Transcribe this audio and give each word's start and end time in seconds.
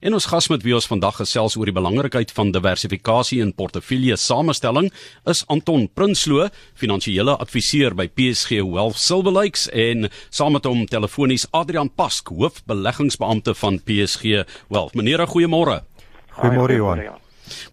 En 0.00 0.14
ons 0.16 0.26
gas 0.32 0.46
met 0.48 0.62
wie 0.64 0.72
ons 0.72 0.86
vandag 0.88 1.18
gesels 1.20 1.58
oor 1.60 1.68
die 1.68 1.76
belangrikheid 1.76 2.30
van 2.32 2.54
diversifikasie 2.54 3.42
in 3.44 3.50
portefeulje 3.52 4.16
samestelling 4.16 4.86
is 5.28 5.42
Anton 5.52 5.90
Prinsloo, 5.92 6.46
finansiële 6.80 7.34
adviseur 7.36 7.92
by 7.98 8.06
PSG 8.08 8.62
Wealth 8.64 8.96
Silverlakes 8.96 9.66
en 9.76 10.08
saam 10.32 10.56
met 10.56 10.64
hom 10.64 10.86
telefonies 10.88 11.44
Adrian 11.52 11.92
Pask, 11.92 12.32
hoofbeleggingsbeampte 12.32 13.52
van 13.60 13.76
PSG 13.84 14.46
Wealth. 14.72 14.96
Meneer, 14.96 15.26
goeiemôre. 15.28 15.82
Goeiemôre 16.38 16.80
Johan. 16.80 17.04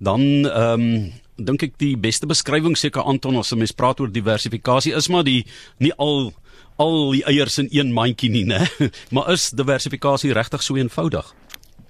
Dan 0.03 0.27
ehm 0.51 0.83
um, 0.83 0.99
dink 1.37 1.63
ek 1.63 1.75
die 1.79 1.93
beste 2.01 2.27
beskrywing 2.27 2.75
seker 2.75 3.05
Anton 3.07 3.37
as 3.37 3.53
'n 3.53 3.61
mens 3.61 3.71
praat 3.71 3.99
oor 4.01 4.11
diversifikasie 4.11 4.95
is 4.97 5.07
maar 5.07 5.23
die 5.23 5.45
nie 5.77 5.93
al 5.95 6.33
al 6.77 7.11
die 7.11 7.23
eiers 7.23 7.57
in 7.57 7.67
een 7.71 7.93
mandjie 7.93 8.29
nie, 8.29 8.45
né? 8.45 8.67
Maar 9.13 9.31
is 9.31 9.49
diversifikasie 9.49 10.33
regtig 10.33 10.63
so 10.63 10.75
eenvoudig? 10.75 11.33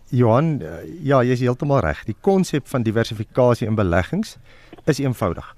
Johan, 0.09 0.61
eh, 0.61 0.83
ja, 1.03 1.21
jy 1.23 1.35
is 1.35 1.43
heeltemal 1.43 1.81
reg. 1.83 2.03
Die 2.07 2.15
konsep 2.21 2.67
van 2.67 2.83
diversifikasie 2.83 3.67
in 3.67 3.75
beleggings 3.75 4.37
is 4.85 4.99
eenvoudig. 4.99 5.55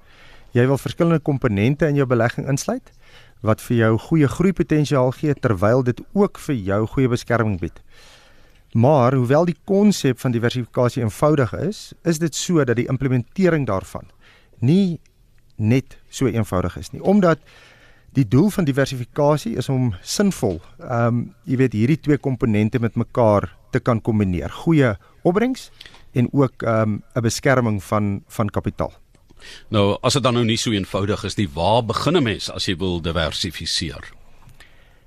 Jy 0.52 0.66
wil 0.66 0.78
verskillende 0.78 1.22
komponente 1.22 1.86
in 1.86 1.94
jou 1.94 2.06
belegging 2.06 2.48
insluit 2.50 2.90
wat 3.46 3.62
vir 3.64 3.76
jou 3.76 3.92
goeie 3.98 4.28
groeipotensiaal 4.28 5.14
gee 5.16 5.34
terwyl 5.34 5.82
dit 5.86 6.00
ook 6.12 6.38
vir 6.38 6.54
jou 6.54 6.80
goeie 6.86 7.08
beskerming 7.08 7.60
bied. 7.60 7.78
Maar 8.74 9.14
hoewel 9.14 9.48
die 9.48 9.56
konsep 9.64 10.20
van 10.20 10.34
diversifikasie 10.34 11.02
eenvoudig 11.02 11.54
is, 11.58 11.92
is 12.04 12.18
dit 12.18 12.34
so 12.34 12.64
dat 12.64 12.76
die 12.76 12.88
implementering 12.90 13.66
daarvan 13.66 14.10
nie 14.60 15.00
net 15.56 15.96
so 16.08 16.26
eenvoudig 16.26 16.76
is 16.76 16.92
nie, 16.92 17.02
omdat 17.02 17.40
die 18.12 18.26
doel 18.28 18.50
van 18.50 18.66
diversifikasie 18.66 19.54
is 19.56 19.68
om 19.68 19.94
sinvol, 20.02 20.60
ehm 20.82 21.06
um, 21.06 21.24
jy 21.46 21.56
weet 21.56 21.74
hierdie 21.78 22.00
twee 22.00 22.18
komponente 22.18 22.80
met 22.82 22.98
mekaar 22.98 23.48
te 23.70 23.80
kan 23.80 24.00
kombineer. 24.00 24.50
Goeie 24.50 24.96
opbrengs 25.22 25.70
en 26.12 26.28
ook 26.32 26.62
ehm, 26.62 26.90
'n 26.90 27.02
um, 27.14 27.22
beskerming 27.22 27.82
van 27.84 28.22
van 28.26 28.48
kapitaal. 28.48 28.92
Nou, 29.68 29.98
as 30.02 30.12
dit 30.12 30.22
dan 30.22 30.34
nou 30.34 30.44
nie 30.44 30.58
so 30.58 30.72
eenvoudig 30.72 31.24
is 31.24 31.36
nie, 31.36 31.48
waar 31.54 31.84
begin 31.84 32.16
'n 32.16 32.22
mens 32.22 32.50
as 32.50 32.66
jy 32.66 32.76
wil 32.76 33.00
diversifiseer? 33.00 34.12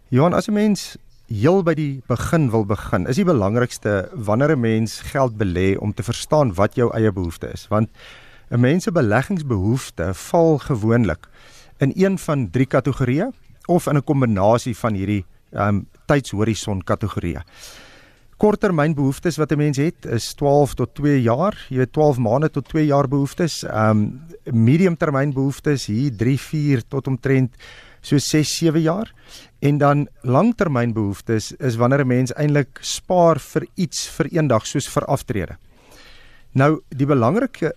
Johan, 0.10 0.34
as 0.34 0.48
'n 0.48 0.54
mens 0.54 0.98
heel 1.28 1.64
by 1.64 1.74
die 1.74 2.02
begin 2.08 2.50
wil 2.52 2.66
begin, 2.66 3.08
is 3.08 3.16
die 3.16 3.26
belangrikste 3.26 4.10
wanneer 4.14 4.52
'n 4.56 4.60
mens 4.60 5.02
geld 5.02 5.38
belê 5.38 5.78
om 5.78 5.94
te 5.94 6.04
verstaan 6.04 6.54
wat 6.54 6.76
jou 6.76 6.94
eie 6.94 7.12
behoefte 7.12 7.52
is, 7.54 7.68
want 7.68 7.90
'n 8.52 8.60
mens 8.60 8.84
se 8.84 8.92
beleggingsbehoefte 8.92 10.14
val 10.14 10.58
gewoonlik 10.58 11.28
in 11.78 11.92
een 11.96 12.18
van 12.18 12.50
drie 12.50 12.66
kategorieë 12.66 13.32
of 13.66 13.88
in 13.88 13.98
'n 13.98 14.04
kombinasie 14.04 14.78
van 14.78 14.94
hierdie 14.94 15.26
ehm 15.52 15.68
um, 15.68 15.88
tydshorison 16.06 16.84
kategorieë 16.84 17.42
korttermynbehoeftes 18.38 19.38
wat 19.38 19.52
'n 19.52 19.58
mens 19.58 19.78
het 19.78 20.06
is 20.06 20.34
12 20.34 20.74
tot 20.74 20.96
2 20.96 21.22
jaar, 21.22 21.66
jy 21.70 21.78
weet 21.78 21.94
12 21.94 22.18
maande 22.18 22.50
tot 22.50 22.68
2 22.68 22.86
jaar 22.86 23.08
behoeftes. 23.08 23.64
Ehm 23.64 23.90
um, 23.90 24.22
mediumtermynbehoeftes 24.52 25.86
hier 25.86 26.12
3, 26.16 26.40
4 26.40 26.88
tot 26.88 27.08
omtrent 27.08 27.56
so 28.02 28.18
6, 28.18 28.58
7 28.58 28.82
jaar. 28.82 29.14
En 29.60 29.78
dan 29.78 30.08
langtermynbehoeftes 30.22 31.52
is 31.52 31.76
wanneer 31.76 32.04
'n 32.04 32.08
mens 32.08 32.34
eintlik 32.34 32.78
spaar 32.82 33.40
vir 33.40 33.68
iets 33.76 34.10
vir 34.10 34.28
eendag 34.32 34.68
soos 34.68 34.88
vir 34.90 35.06
aftrede. 35.06 35.58
Nou 36.52 36.82
die 36.90 37.06
belangrike 37.06 37.74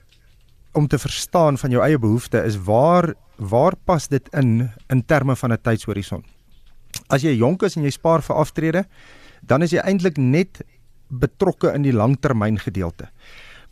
om 0.73 0.87
te 0.87 0.99
verstaan 0.99 1.59
van 1.59 1.71
jou 1.71 1.83
eie 1.83 1.99
behoefte 1.99 2.43
is 2.45 2.57
waar 2.57 3.15
waar 3.37 3.75
pas 3.85 4.09
dit 4.09 4.29
in 4.33 4.71
in 4.89 5.05
terme 5.05 5.37
van 5.37 5.53
'n 5.53 5.63
tydshorison. 5.63 6.25
As 7.09 7.23
jy 7.23 7.37
jonk 7.37 7.63
is 7.63 7.77
en 7.77 7.83
jy 7.83 7.91
spaar 7.91 8.23
vir 8.23 8.37
aftrede, 8.37 8.85
dan 9.47 9.63
is 9.63 9.73
jy 9.73 9.83
eintlik 9.85 10.19
net 10.19 10.63
betrokke 11.09 11.73
in 11.75 11.83
die 11.87 11.95
langtermyn 11.95 12.59
gedeelte. 12.59 13.11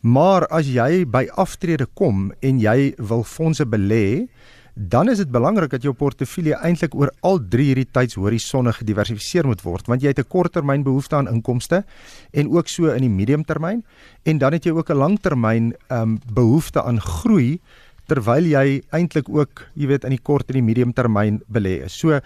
Maar 0.05 0.45
as 0.53 0.67
jy 0.69 1.05
by 1.09 1.25
aftrede 1.33 1.87
kom 1.97 2.29
en 2.45 2.59
jy 2.61 2.93
wil 2.97 3.23
fondse 3.25 3.65
belê, 3.65 4.27
dan 4.75 5.07
is 5.09 5.21
dit 5.23 5.31
belangrik 5.31 5.71
dat 5.71 5.85
jou 5.87 5.93
portefeulje 5.95 6.57
eintlik 6.59 6.95
oor 6.99 7.09
al 7.23 7.39
drie 7.39 7.69
hierdie 7.69 7.87
tydshorisonne 7.95 8.73
gediversifiseer 8.75 9.47
moet 9.47 9.63
word, 9.63 9.87
want 9.87 10.03
jy 10.03 10.11
het 10.11 10.19
'n 10.19 10.27
korttermyn 10.27 10.83
behoefte 10.83 11.15
aan 11.15 11.31
inkomste 11.31 11.85
en 12.33 12.51
ook 12.51 12.67
so 12.67 12.91
in 12.91 13.01
die 13.01 13.09
mediumtermyn 13.09 13.83
en 14.25 14.37
dan 14.37 14.53
het 14.53 14.65
jy 14.65 14.71
ook 14.71 14.89
'n 14.89 14.97
langtermyn 14.97 15.73
ehm 15.89 16.01
um, 16.01 16.19
behoefte 16.33 16.83
aan 16.83 16.99
groei 16.99 17.59
terwyl 18.07 18.45
jy 18.45 18.83
eintlik 18.91 19.29
ook, 19.29 19.67
jy 19.73 19.87
weet, 19.87 20.03
in 20.03 20.11
die 20.11 20.21
kort 20.21 20.49
en 20.49 20.53
die 20.53 20.61
mediumtermyn 20.61 21.41
belê 21.47 21.83
is. 21.85 21.93
So 21.93 22.19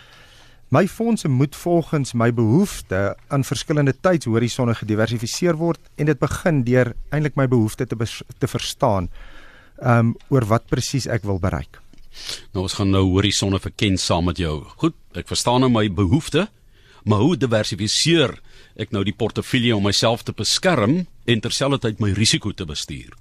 My 0.70 0.88
fondse 0.88 1.28
moet 1.28 1.56
volgens 1.56 2.14
my 2.14 2.34
behoeftes 2.34 3.16
aan 3.28 3.44
verskillende 3.44 3.96
tydshorisonne 4.02 4.76
gediversifiseer 4.78 5.58
word 5.58 5.82
en 5.98 6.06
dit 6.06 6.20
begin 6.20 6.62
deur 6.64 6.94
eintlik 7.10 7.38
my 7.40 7.48
behoeftes 7.50 7.90
te 7.90 7.98
te 8.38 8.48
verstaan 8.48 9.10
um 9.82 10.14
oor 10.30 10.46
wat 10.46 10.68
presies 10.70 11.08
ek 11.10 11.26
wil 11.26 11.40
bereik. 11.42 11.80
Nou 12.54 12.68
ons 12.68 12.78
gaan 12.78 12.92
nou 12.94 13.06
horisonne 13.16 13.60
verken 13.60 13.98
saam 13.98 14.30
met 14.30 14.38
jou. 14.38 14.62
Goed, 14.78 14.94
ek 15.18 15.30
verstaan 15.32 15.66
nou 15.66 15.72
my 15.74 15.88
behoeftes, 15.90 16.52
maar 17.04 17.26
hoe 17.26 17.38
diversifiseer 17.40 18.36
ek 18.80 18.94
nou 18.94 19.02
die 19.04 19.16
portefeulje 19.16 19.76
om 19.76 19.84
myself 19.90 20.22
te 20.24 20.36
beskerm 20.38 21.08
en 21.26 21.42
terselfdertyd 21.42 21.98
my 22.04 22.12
risiko 22.14 22.54
te 22.54 22.68
bestuur? 22.70 23.16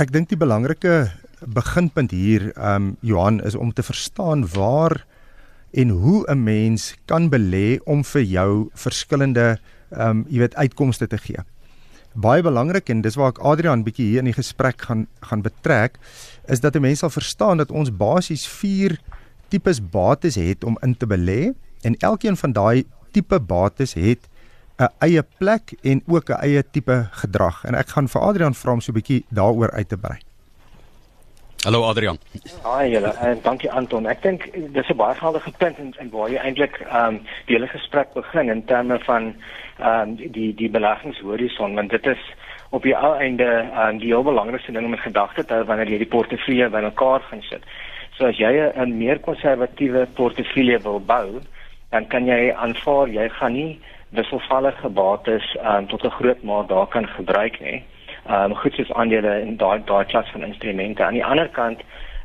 Ek 0.00 0.10
dink 0.10 0.30
die 0.32 0.40
belangrike 0.40 1.12
beginpunt 1.46 2.10
hier 2.10 2.50
um 2.56 2.96
Johan 3.00 3.40
is 3.42 3.54
om 3.54 3.72
te 3.72 3.82
verstaan 3.82 4.46
waar 4.54 5.06
en 5.70 5.88
hoe 5.88 6.26
'n 6.30 6.42
mens 6.42 6.94
kan 7.04 7.30
belê 7.30 7.78
om 7.84 8.04
vir 8.04 8.22
jou 8.22 8.70
verskillende 8.74 9.58
um 9.90 10.26
jy 10.28 10.38
weet 10.38 10.54
uitkomste 10.54 11.06
te 11.06 11.18
gee. 11.18 11.44
Baie 12.14 12.42
belangrik 12.42 12.88
en 12.88 13.00
dis 13.00 13.14
waar 13.14 13.28
ek 13.28 13.38
Adrian 13.38 13.84
bietjie 13.84 14.06
hier 14.06 14.18
in 14.18 14.24
die 14.24 14.42
gesprek 14.42 14.82
gaan 14.82 15.06
gaan 15.20 15.42
betrek 15.42 15.98
is 16.48 16.60
dat 16.60 16.76
'n 16.76 16.80
mens 16.80 16.98
sal 16.98 17.10
verstaan 17.10 17.56
dat 17.56 17.70
ons 17.70 17.90
basies 17.90 18.46
4 18.46 18.98
tipes 19.48 19.80
bates 19.80 20.34
het 20.34 20.64
om 20.64 20.78
in 20.82 20.96
te 20.96 21.06
belê 21.06 21.54
en 21.82 21.96
elkeen 21.98 22.36
van 22.36 22.52
daai 22.52 22.84
tipe 23.12 23.40
bates 23.40 23.94
het 23.94 24.28
'n 24.78 24.88
eie 24.98 25.22
plek 25.38 25.74
en 25.82 26.02
ook 26.06 26.30
'n 26.30 26.40
eie 26.40 26.62
tipe 26.70 27.08
gedrag 27.12 27.64
en 27.64 27.74
ek 27.74 27.88
gaan 27.88 28.08
vir 28.08 28.20
Adrian 28.20 28.54
vra 28.54 28.72
om 28.72 28.80
so 28.80 28.92
'n 28.92 28.94
bietjie 28.94 29.24
daaroor 29.28 29.70
uit 29.70 29.88
te 29.88 29.96
brei. 29.96 30.18
Hallo 31.62 31.84
Adrian. 31.84 32.16
Haai 32.64 32.88
julle 32.88 33.10
en 33.20 33.40
dankie 33.44 33.68
Anton. 33.78 34.06
Ek 34.08 34.22
dink 34.24 34.46
dis 34.76 34.88
'n 34.88 34.96
baie 34.96 35.14
geldige 35.14 35.50
punt 35.58 35.78
en, 35.78 35.90
en 36.00 36.10
waar 36.10 36.30
jy 36.32 36.38
eintlik 36.40 36.78
ehm 36.80 37.08
um, 37.08 37.18
die 37.46 37.56
hele 37.56 37.68
gesprek 37.68 38.14
begin 38.14 38.48
in 38.48 38.64
terme 38.64 38.98
van 39.04 39.34
ehm 39.78 40.08
um, 40.08 40.14
die 40.16 40.54
die 40.54 40.70
beleggingshorison 40.70 41.74
want 41.74 41.90
dit 41.90 42.06
is 42.06 42.22
op 42.70 42.82
die 42.82 42.96
ou 42.96 43.12
einde 43.26 43.50
um, 43.76 43.98
die 43.98 44.08
heel 44.08 44.24
belangrikste 44.24 44.72
ding 44.72 44.86
om 44.86 44.96
in 44.96 45.04
gedagte 45.04 45.44
te 45.44 45.54
hou 45.54 45.64
wanneer 45.64 45.92
jy 45.92 45.98
die 45.98 46.12
portefeulje 46.16 46.70
bymekaar 46.70 47.20
gaan 47.28 47.42
sit. 47.42 47.62
So 48.16 48.26
as 48.32 48.40
jy 48.40 48.72
'n 48.72 48.96
meer 48.96 49.20
konservatiewe 49.20 50.06
portefeulje 50.14 50.80
wil 50.88 51.00
bou, 51.00 51.40
dan 51.90 52.06
kan 52.08 52.26
jy 52.26 52.52
aanvaar 52.56 53.08
jy 53.08 53.28
gaan 53.28 53.52
nie 53.52 53.80
wisselvallige 54.16 54.88
bates 54.88 55.56
ehm 55.56 55.76
um, 55.76 55.86
tot 55.86 56.04
'n 56.04 56.16
groot 56.18 56.42
mate 56.42 56.72
daar 56.74 56.86
kan 56.86 57.06
gebruik 57.06 57.60
nie 57.60 57.84
ehm 58.26 58.50
um, 58.50 58.56
goed 58.56 58.74
soos 58.74 58.92
aandele 58.92 59.40
in 59.40 59.56
daai 59.56 59.82
daai 59.84 60.04
klas 60.04 60.30
van 60.32 60.44
instrumente. 60.44 61.04
Aan 61.04 61.18
die 61.18 61.24
ander 61.24 61.48
kant 61.48 61.82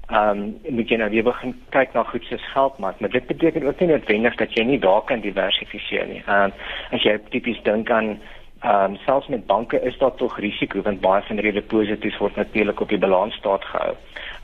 ehm 0.10 0.30
um, 0.30 0.76
moet 0.78 0.90
jy 0.90 0.98
nou 1.02 1.10
weer 1.10 1.24
begin 1.24 1.56
kyk 1.70 1.94
na 1.94 2.04
goed 2.04 2.24
soos 2.30 2.52
geldmark, 2.54 3.00
maar 3.00 3.10
dit 3.10 3.28
beteken 3.28 3.68
ook 3.68 3.80
nie 3.80 3.90
noodwendig 3.90 4.36
dat 4.36 4.54
jy 4.54 4.64
nie 4.64 4.80
daar 4.80 5.02
kan 5.04 5.20
diversifiseer 5.20 6.08
nie. 6.08 6.24
Ehm 6.26 6.44
um, 6.44 6.52
as 6.92 7.04
jy 7.04 7.20
tipies 7.30 7.62
dink 7.64 7.92
aan 7.92 8.18
ehm 8.62 8.92
um, 8.92 8.98
selfs 9.06 9.28
met 9.28 9.46
banke 9.46 9.82
is 9.82 9.98
daar 9.98 10.16
tog 10.16 10.38
risiko 10.40 10.82
want 10.82 11.02
baie 11.02 11.22
van 11.28 11.36
die 11.36 11.52
deposito's 11.52 12.18
word 12.18 12.36
natuurlik 12.36 12.80
op 12.82 12.90
die 12.90 12.98
balansstaat 12.98 13.66
gehou. 13.66 13.96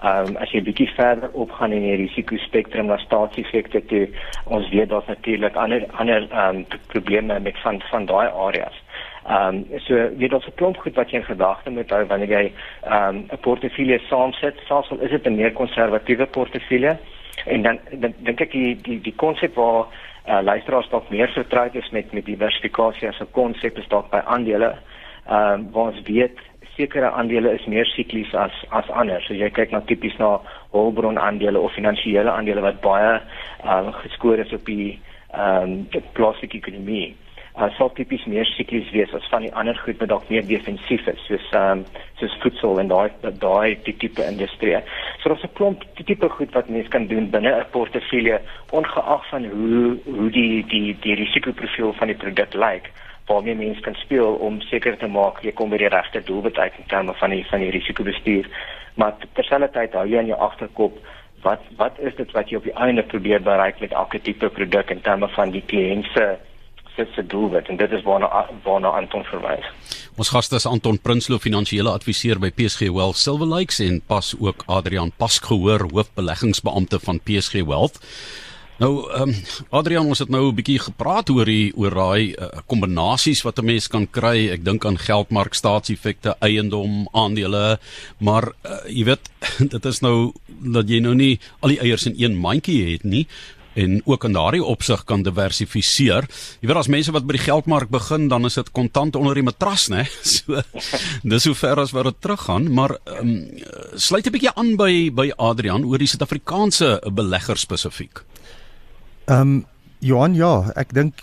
Ehm 0.02 0.28
um, 0.28 0.38
as 0.38 0.52
jy 0.52 0.62
bietjie 0.66 0.90
verder 0.96 1.30
opgaan 1.34 1.72
in 1.72 1.86
die 1.86 1.96
risiko 1.96 2.38
spektrum 2.38 2.86
na 2.86 2.98
staatseffekte 2.98 3.86
toe, 3.86 4.08
ons 4.46 4.70
weet 4.70 4.90
daar's 4.90 5.08
natuurlik 5.08 5.56
ander 5.56 5.86
ander 5.92 6.28
ehm 6.30 6.56
um, 6.56 6.66
probleme 6.88 7.40
met 7.40 7.58
van 7.62 7.82
van 7.92 8.06
daai 8.06 8.28
areas. 8.48 8.82
Ehm 9.28 9.56
um, 9.56 9.80
so 9.80 10.10
weet 10.18 10.34
ons 10.34 10.46
'n 10.48 10.56
klomp 10.56 10.78
goed 10.78 10.96
wat 10.96 11.10
jy 11.10 11.18
in 11.18 11.26
gedagte 11.26 11.70
moet 11.70 11.90
hou 11.90 12.06
wanneer 12.06 12.30
jy 12.30 12.54
ehm 12.84 13.16
um, 13.16 13.26
'n 13.32 13.40
portefeulje 13.42 14.00
saamsit, 14.10 14.56
selfs 14.68 14.92
al 14.92 15.00
is 15.00 15.10
dit 15.10 15.26
'n 15.28 15.36
meer 15.36 15.52
konservatiewe 15.52 16.26
portefeulje. 16.26 16.98
En 17.46 17.62
dan 17.62 17.80
dan 17.92 18.14
dink 18.18 18.42
ek 18.42 18.52
die 18.52 18.82
die 18.82 19.02
die 19.02 19.16
konsep 19.16 19.56
waar 19.56 19.86
uh, 20.28 20.40
luisteraars 20.42 20.90
dalk 20.90 21.10
meer 21.10 21.30
vertroud 21.30 21.76
is 21.76 21.90
met 21.90 22.14
met 22.14 22.26
diversifikasie 22.26 23.08
as 23.08 23.20
'n 23.20 23.32
konsep 23.32 23.78
is 23.78 23.88
dalk 23.88 24.10
by 24.10 24.22
aandele. 24.26 24.76
Ehm 25.28 25.54
um, 25.54 25.72
waar 25.72 25.92
ons 25.92 26.02
weet 26.02 26.38
sekere 26.76 27.12
aandele 27.12 27.54
is 27.54 27.66
meer 27.66 27.86
siklies 27.86 28.34
as 28.34 28.66
as 28.70 28.90
ander. 28.90 29.22
So 29.22 29.34
jy 29.34 29.50
kyk 29.50 29.72
na 29.72 29.82
tipies 29.82 30.18
na 30.18 30.40
hulpbron 30.72 31.20
aandele 31.20 31.60
of 31.60 31.74
finansiële 31.74 32.32
aandele 32.32 32.62
wat 32.62 32.82
baie 32.82 33.22
ehm 33.64 33.88
uh, 33.88 33.94
geskoor 33.94 34.40
is 34.40 34.54
op 34.54 34.66
die 34.66 35.00
ehm 35.32 35.64
um, 35.64 36.04
plaaslike 36.14 36.58
ekonomie. 36.58 37.16
Uh, 37.58 37.70
sal 37.78 37.92
tipies 37.96 38.24
meer 38.26 38.46
siklies 38.46 38.90
wees 38.96 39.14
as 39.18 39.28
van 39.32 39.46
die 39.46 39.54
ander 39.54 39.78
goed 39.84 40.00
wat 40.00 40.12
dalk 40.12 40.30
meer 40.30 40.46
defensief 40.48 41.08
is 41.12 41.22
soos 41.28 41.48
um, 41.58 41.84
soos 42.20 42.36
voedsel 42.44 42.80
en 42.80 42.92
daai 42.92 43.10
daai 43.44 43.76
tipe 43.84 44.24
industrie. 44.24 44.78
So 45.22 45.30
daar's 45.30 45.44
'n 45.44 45.56
klomp 45.60 45.84
tipe 45.96 46.30
goed 46.30 46.54
wat 46.54 46.70
mens 46.70 46.88
kan 46.88 47.08
doen 47.08 47.30
binne 47.30 47.52
'n 47.52 47.72
portefeulje 47.72 48.42
ongeag 48.72 49.30
van 49.30 49.46
hoe 49.46 49.98
hoe 50.06 50.30
die 50.30 50.66
die 50.66 50.98
die 51.00 51.16
risikoprofiel 51.16 51.94
van 51.94 52.08
die 52.08 52.18
produk 52.18 52.54
lyk 52.54 52.92
waarmee 53.28 53.56
mens 53.56 53.80
kan 53.80 53.96
speel 53.96 54.34
om 54.34 54.62
seker 54.62 54.98
te 54.98 55.08
maak 55.08 55.44
jy 55.44 55.52
kom 55.52 55.70
by 55.70 55.78
die 55.78 55.88
regte 55.88 56.24
doelwit 56.24 56.58
uit 56.58 56.74
in 56.78 56.88
terme 56.88 57.14
van 57.14 57.30
die 57.30 57.46
van 57.50 57.60
die 57.60 57.72
risikobestuur. 57.72 58.48
Maar 58.96 59.14
terselfdertyd 59.34 59.94
hou 59.94 60.06
jy 60.08 60.20
in 60.20 60.32
jou 60.34 60.40
agterkop 60.40 60.98
wat 61.42 61.62
wat 61.78 62.00
is 62.00 62.16
dit 62.16 62.32
wat 62.32 62.50
jy 62.50 62.58
op 62.58 62.64
die 62.64 62.80
einde 62.86 63.04
probeer 63.04 63.42
bereik 63.42 63.80
met 63.80 63.92
elke 63.92 64.22
tipe 64.22 64.50
produk 64.50 64.90
in 64.90 65.02
terme 65.02 65.28
van 65.28 65.52
die 65.52 65.64
kliënt 65.66 66.06
se 66.14 66.38
se 67.06 67.14
se 67.22 67.26
doelwit 67.28 67.68
en 67.68 67.78
dit 67.78 67.92
is 67.92 68.04
waarna 68.04 68.30
waarna 68.64 68.88
Anton 68.88 69.24
verwys. 69.24 69.66
Ons 70.18 70.30
gaste 70.30 70.56
is 70.56 70.66
Anton 70.66 71.00
Prinsloo, 71.00 71.40
finansiële 71.40 71.90
adviseur 71.90 72.40
by 72.40 72.52
PSG 72.52 72.92
Wealth 72.92 73.18
Silver 73.18 73.48
Lakes 73.48 73.80
en 73.80 74.02
pas 74.08 74.34
ook 74.40 74.64
Adrian 74.68 75.12
Pasgehoor, 75.18 75.88
hoofbeleggingsbeampte 75.92 77.00
van 77.00 77.20
PSG 77.24 77.64
Wealth. 77.66 78.00
Nou 78.82 79.06
ehm 79.14 79.30
um, 79.30 79.34
Adrian 79.70 80.08
ons 80.10 80.20
het 80.20 80.30
nou 80.30 80.48
'n 80.50 80.56
bietjie 80.56 80.80
gepraat 80.80 81.30
oor 81.30 81.46
die 81.46 81.72
oor 81.76 81.94
daai 81.94 82.34
uh, 82.34 82.48
kombinasies 82.66 83.44
wat 83.46 83.60
'n 83.60 83.66
mens 83.66 83.88
kan 83.88 84.10
kry. 84.10 84.50
Ek 84.50 84.66
dink 84.66 84.86
aan 84.86 84.98
geldmark 84.98 85.54
staatseffekte, 85.54 86.36
eiendom, 86.40 87.08
aandele, 87.14 87.80
maar 88.18 88.52
uh, 88.66 88.82
jy 88.90 89.04
weet 89.06 89.30
dit 89.74 89.86
is 89.86 90.02
nou 90.02 90.34
dat 90.48 90.90
jy 90.90 91.00
nou 91.00 91.14
nie 91.16 91.40
al 91.60 91.70
die 91.70 91.80
eiers 91.80 92.06
in 92.06 92.16
een 92.18 92.36
mandjie 92.36 92.92
het 92.94 93.04
nie 93.04 93.28
en 93.74 94.02
ook 94.06 94.24
in 94.28 94.36
daardie 94.36 94.64
opsig 94.64 95.04
kan 95.04 95.24
diversifiseer. 95.24 96.28
Jy 96.60 96.68
weet 96.68 96.78
as 96.82 96.92
mense 96.92 97.14
wat 97.16 97.26
by 97.28 97.38
die 97.38 97.46
geldmark 97.46 97.90
begin, 97.90 98.28
dan 98.32 98.46
is 98.46 98.60
dit 98.60 98.72
kontant 98.76 99.16
onder 99.16 99.38
die 99.38 99.46
matras, 99.46 99.88
né? 99.90 100.06
So 100.32 100.62
dis 101.24 101.46
hoe 101.46 101.56
ver 101.56 101.80
as 101.80 101.94
wat 101.96 102.10
dit 102.10 102.22
teruggaan, 102.22 102.72
maar 102.74 102.98
ehm 103.06 103.28
um, 103.28 103.34
sluit 103.96 104.28
'n 104.28 104.32
bietjie 104.32 104.56
aan 104.56 104.76
by 104.76 105.12
by 105.14 105.32
Adrian 105.38 105.86
oor 105.86 105.98
die 105.98 106.08
Suid-Afrikaanse 106.08 107.02
belegger 107.14 107.58
spesifiek. 107.58 108.24
Ehm 109.28 109.42
um, 109.42 109.66
Johan 110.00 110.34
ja, 110.34 110.72
ek 110.76 110.94
dink 110.94 111.22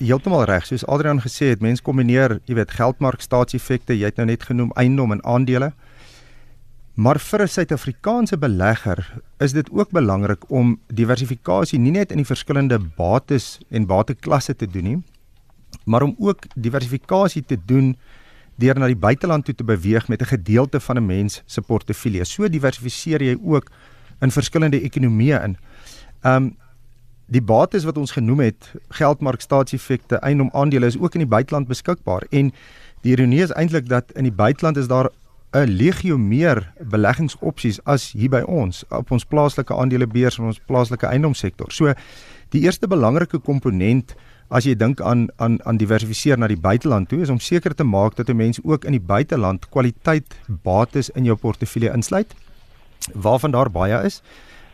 heeltemal 0.00 0.44
reg. 0.44 0.66
Soos 0.66 0.84
Adrian 0.86 1.20
gesê 1.20 1.52
het, 1.52 1.60
mense 1.60 1.82
kombineer, 1.82 2.40
jy 2.48 2.54
weet, 2.54 2.70
geldmark 2.76 3.20
staatseffekte, 3.24 3.96
jy 3.96 4.10
het 4.10 4.16
nou 4.20 4.26
net 4.26 4.44
genoem 4.48 4.72
eiendom 4.76 5.12
en 5.12 5.24
aandele. 5.24 5.72
Maar 7.00 7.16
vir 7.18 7.42
'n 7.42 7.48
Suid-Afrikaanse 7.48 8.36
belegger 8.38 9.22
is 9.38 9.52
dit 9.52 9.70
ook 9.70 9.90
belangrik 9.90 10.50
om 10.50 10.80
diversifikasie 10.86 11.78
nie 11.78 11.90
net 11.90 12.10
in 12.10 12.16
die 12.16 12.26
verskillende 12.26 12.78
bates 12.96 13.58
en 13.70 13.86
bateklasse 13.86 14.56
te 14.56 14.66
doen 14.66 14.84
nie, 14.84 15.02
maar 15.84 16.02
om 16.02 16.14
ook 16.18 16.44
diversifikasie 16.54 17.44
te 17.46 17.56
doen 17.66 17.96
deur 18.56 18.78
na 18.78 18.86
die 18.86 18.96
buiteland 18.96 19.44
toe 19.44 19.54
te 19.54 19.64
beweeg 19.64 20.08
met 20.08 20.20
'n 20.20 20.32
gedeelte 20.36 20.80
van 20.80 20.96
'n 20.96 21.06
mens 21.06 21.42
se 21.46 21.60
portefeulje. 21.60 22.24
So 22.24 22.48
diversifiseer 22.48 23.22
jy 23.22 23.38
ook 23.42 23.70
in 24.20 24.30
verskillende 24.30 24.80
ekonomieë 24.80 25.44
in. 25.44 25.56
Um 26.22 26.56
die 27.26 27.42
bates 27.42 27.84
wat 27.84 27.96
ons 27.96 28.10
genoem 28.10 28.40
het, 28.40 28.74
geldmark 28.88 29.40
staatseffekte, 29.40 30.16
eiendom 30.16 30.50
aandele 30.52 30.86
is 30.86 30.98
ook 30.98 31.14
in 31.14 31.20
die 31.20 31.36
buiteland 31.36 31.68
beskikbaar 31.68 32.26
en 32.30 32.52
die 33.00 33.12
ironie 33.12 33.42
is 33.42 33.50
eintlik 33.50 33.88
dat 33.88 34.12
in 34.12 34.22
die 34.22 34.32
buiteland 34.32 34.76
is 34.76 34.86
daar 34.86 35.10
'n 35.52 35.66
legio 35.66 36.18
meer 36.18 36.72
beleggingsopsies 36.78 37.80
as 37.84 38.12
hier 38.12 38.30
by 38.30 38.40
ons 38.46 38.84
op 38.90 39.10
ons 39.10 39.24
plaaslike 39.24 39.74
aandelebeurs 39.74 40.38
en 40.38 40.44
ons 40.44 40.60
plaaslike 40.66 41.06
eiendomssektor. 41.06 41.72
So 41.72 41.94
die 42.50 42.62
eerste 42.62 42.86
belangrike 42.86 43.38
komponent 43.38 44.14
as 44.50 44.64
jy 44.64 44.74
dink 44.74 45.00
aan 45.00 45.28
aan 45.38 45.58
aan 45.66 45.78
diversifiseer 45.78 46.38
na 46.38 46.46
die 46.46 46.60
buiteland 46.60 47.08
toe 47.08 47.20
is 47.22 47.30
om 47.30 47.38
seker 47.38 47.74
te 47.74 47.84
maak 47.84 48.16
dat 48.16 48.28
'n 48.28 48.36
mens 48.36 48.60
ook 48.62 48.84
in 48.84 48.92
die 48.92 49.06
buiteland 49.06 49.68
kwaliteit 49.70 50.38
bates 50.62 51.10
in 51.10 51.24
jou 51.24 51.36
portefeulje 51.36 51.92
insluit 51.92 52.34
waarvan 53.14 53.50
daar 53.50 53.70
baie 53.70 54.04
is. 54.04 54.22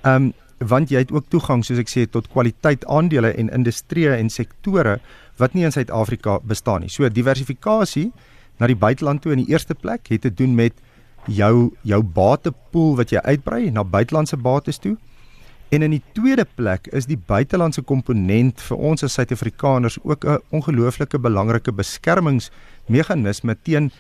Ehm 0.03 0.15
um, 0.15 0.33
want 0.59 0.89
jy 0.89 0.99
het 0.99 1.13
ook 1.13 1.25
toegang 1.29 1.65
soos 1.65 1.79
ek 1.79 1.89
sê 1.89 2.07
tot 2.11 2.29
kwaliteit 2.33 2.85
aandele 2.87 3.29
en 3.37 3.51
industrieë 3.53 4.17
en 4.17 4.31
sektore 4.31 5.01
wat 5.37 5.55
nie 5.55 5.65
in 5.65 5.73
Suid-Afrika 5.73 6.39
bestaan 6.43 6.81
nie. 6.81 6.89
So 6.89 7.09
diversifikasie 7.09 8.13
na 8.59 8.67
die 8.67 8.77
buiteland 8.77 9.23
toe 9.23 9.33
in 9.33 9.45
die 9.45 9.53
eerste 9.53 9.75
plek 9.75 10.09
het 10.09 10.21
te 10.21 10.35
doen 10.35 10.55
met 10.55 10.73
jou 11.27 11.71
jou 11.83 12.03
batepool 12.03 12.97
wat 12.97 13.11
jy 13.11 13.21
uitbrei 13.25 13.71
na 13.71 13.85
buitelandse 13.85 14.37
bates 14.37 14.79
toe. 14.79 14.97
En 15.75 15.83
in 15.83 15.91
die 15.91 16.03
tweede 16.15 16.47
plek 16.55 16.87
is 16.95 17.09
die 17.11 17.19
buitelandse 17.19 17.83
komponent 17.83 18.61
vir 18.69 18.77
ons 18.79 19.03
as 19.03 19.17
Suid-Afrikaners 19.19 19.99
ook 20.03 20.25
'n 20.25 20.39
ongelooflike 20.51 21.19
belangrike 21.19 21.73
beskermingsmeganisme 21.73 23.57
teen 23.63 23.91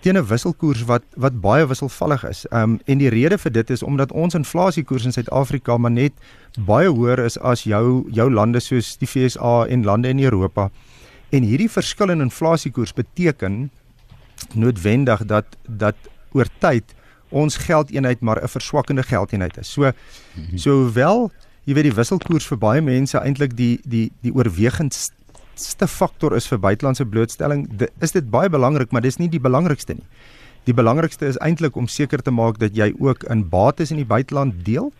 teen 0.00 0.16
'n 0.16 0.26
wisselkoers 0.26 0.84
wat 0.84 1.02
wat 1.16 1.40
baie 1.40 1.66
wisselvallig 1.66 2.24
is. 2.28 2.46
Ehm 2.46 2.62
um, 2.62 2.80
en 2.84 2.98
die 2.98 3.08
rede 3.08 3.38
vir 3.38 3.52
dit 3.52 3.70
is 3.70 3.82
omdat 3.82 4.12
ons 4.12 4.34
inflasiekoers 4.34 5.04
in 5.04 5.12
Suid-Afrika 5.12 5.76
maar 5.76 5.90
net 5.90 6.12
baie 6.58 6.88
hoër 6.88 7.18
is 7.18 7.38
as 7.38 7.62
jou 7.62 8.04
jou 8.10 8.30
lande 8.30 8.60
soos 8.60 8.96
die 8.96 9.08
FSA 9.08 9.66
en 9.66 9.84
lande 9.84 10.08
in 10.08 10.20
Europa. 10.20 10.70
En 11.30 11.42
hierdie 11.42 11.70
verskil 11.70 12.10
in 12.10 12.20
inflasiekoers 12.20 12.92
beteken 12.92 13.70
noodwendig 14.54 15.24
dat 15.26 15.46
dat 15.66 15.96
oor 16.32 16.46
tyd 16.58 16.94
ons 17.30 17.56
geldeenheid 17.56 18.20
maar 18.20 18.42
'n 18.42 18.48
verswakkende 18.48 19.02
geldeenheid 19.02 19.56
is. 19.56 19.72
So 19.72 19.92
sowel 20.54 21.30
jy 21.64 21.74
weet 21.74 21.90
die 21.90 21.94
wisselkoers 21.94 22.46
vir 22.46 22.58
baie 22.58 22.80
mense 22.80 23.18
eintlik 23.18 23.56
die 23.56 23.80
die 23.84 24.10
die 24.22 24.32
oorwegendste 24.34 25.86
faktor 25.86 26.36
is 26.36 26.46
vir 26.46 26.58
buitelandse 26.58 27.06
blootstelling. 27.06 27.68
De, 27.76 27.88
is 28.00 28.12
dit 28.12 28.30
baie 28.30 28.48
belangrik, 28.48 28.90
maar 28.92 29.02
dis 29.02 29.16
nie 29.16 29.28
die 29.28 29.40
belangrikste 29.40 29.94
nie. 29.94 30.06
Die 30.64 30.74
belangrikste 30.74 31.26
is 31.26 31.38
eintlik 31.40 31.76
om 31.76 31.88
seker 31.88 32.22
te 32.22 32.30
maak 32.30 32.58
dat 32.58 32.76
jy 32.76 32.92
ook 32.98 33.24
in 33.32 33.48
bates 33.48 33.90
in 33.90 33.96
die 33.96 34.08
buiteland 34.08 34.64
deel 34.64 34.92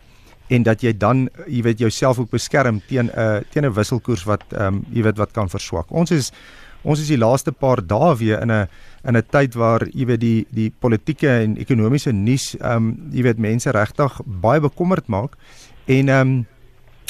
en 0.51 0.63
dat 0.63 0.81
jy 0.83 0.91
dan 0.97 1.29
jy 1.47 1.61
weet 1.63 1.79
jouself 1.79 2.19
ook 2.19 2.29
beskerm 2.29 2.81
teen 2.87 3.07
'n 3.07 3.11
uh, 3.15 3.39
teen 3.51 3.65
'n 3.65 3.73
wisselkoers 3.73 4.23
wat 4.23 4.43
ehm 4.49 4.67
um, 4.67 4.85
jy 4.91 5.03
weet 5.03 5.17
wat 5.17 5.31
kan 5.31 5.49
verswak. 5.49 5.91
Ons 5.91 6.11
is 6.11 6.31
ons 6.81 6.99
is 6.99 7.11
die 7.11 7.19
laaste 7.19 7.51
paar 7.51 7.81
dae 7.85 8.15
weer 8.17 8.41
in 8.41 8.51
'n 8.51 8.67
in 9.03 9.17
'n 9.17 9.23
tyd 9.29 9.53
waar 9.53 9.87
jy 9.93 10.05
weet 10.05 10.19
die 10.19 10.45
die 10.49 10.71
politieke 10.79 11.29
en 11.29 11.57
ekonomiese 11.57 12.11
nuus 12.11 12.55
ehm 12.59 12.75
um, 12.75 13.09
jy 13.11 13.23
weet 13.23 13.37
mense 13.37 13.71
regtig 13.71 14.21
baie 14.25 14.59
bekommerd 14.59 15.07
maak. 15.07 15.37
En 15.85 16.09
ehm 16.09 16.27
um, 16.27 16.45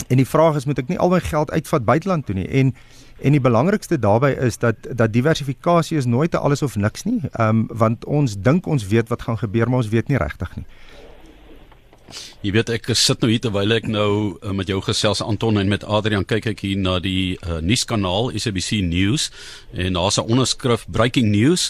en 0.07 0.17
die 0.17 0.27
vraag 0.27 0.55
is 0.55 0.65
moet 0.65 0.79
ek 0.79 0.87
nie 0.87 0.99
al 0.99 1.09
my 1.09 1.19
geld 1.19 1.51
uitvat 1.51 1.85
buiteland 1.85 2.25
toe 2.25 2.35
nie? 2.35 2.47
En 2.47 2.73
en 3.21 3.31
die 3.31 3.41
belangrikste 3.41 3.99
daarbey 3.99 4.33
is 4.33 4.57
dat 4.57 4.75
dat 4.97 5.13
diversifikasie 5.13 5.97
is 5.97 6.05
nooit 6.05 6.33
'n 6.33 6.37
alles 6.37 6.61
of 6.61 6.75
niks 6.75 7.03
nie. 7.03 7.21
Ehm 7.31 7.49
um, 7.49 7.67
want 7.67 8.05
ons 8.05 8.35
dink 8.41 8.65
ons 8.65 8.87
weet 8.87 9.09
wat 9.09 9.21
gaan 9.21 9.37
gebeur 9.37 9.69
maar 9.69 9.77
ons 9.77 9.89
weet 9.89 10.07
nie 10.07 10.17
regtig 10.17 10.55
nie 10.55 10.65
Jy 12.41 12.55
weet 12.55 12.71
ek 12.73 12.87
sit 12.97 13.21
nou 13.21 13.27
hier 13.29 13.41
terwyl 13.43 13.75
ek 13.75 13.85
nou 13.85 14.33
uh, 14.41 14.49
met 14.57 14.65
jou 14.65 14.79
gesels 14.81 15.19
Anton 15.21 15.59
en 15.61 15.67
met 15.69 15.83
Adrian 15.85 16.23
kyk 16.25 16.47
ek 16.55 16.63
hier 16.65 16.79
na 16.81 16.95
die 16.97 17.35
uh, 17.45 17.59
nuuskanaal 17.61 18.31
SABC 18.33 18.79
News 18.81 19.27
en 19.77 19.93
daar's 19.93 20.17
'n 20.17 20.25
onderskrif 20.25 20.87
breaking 20.89 21.29
news 21.29 21.69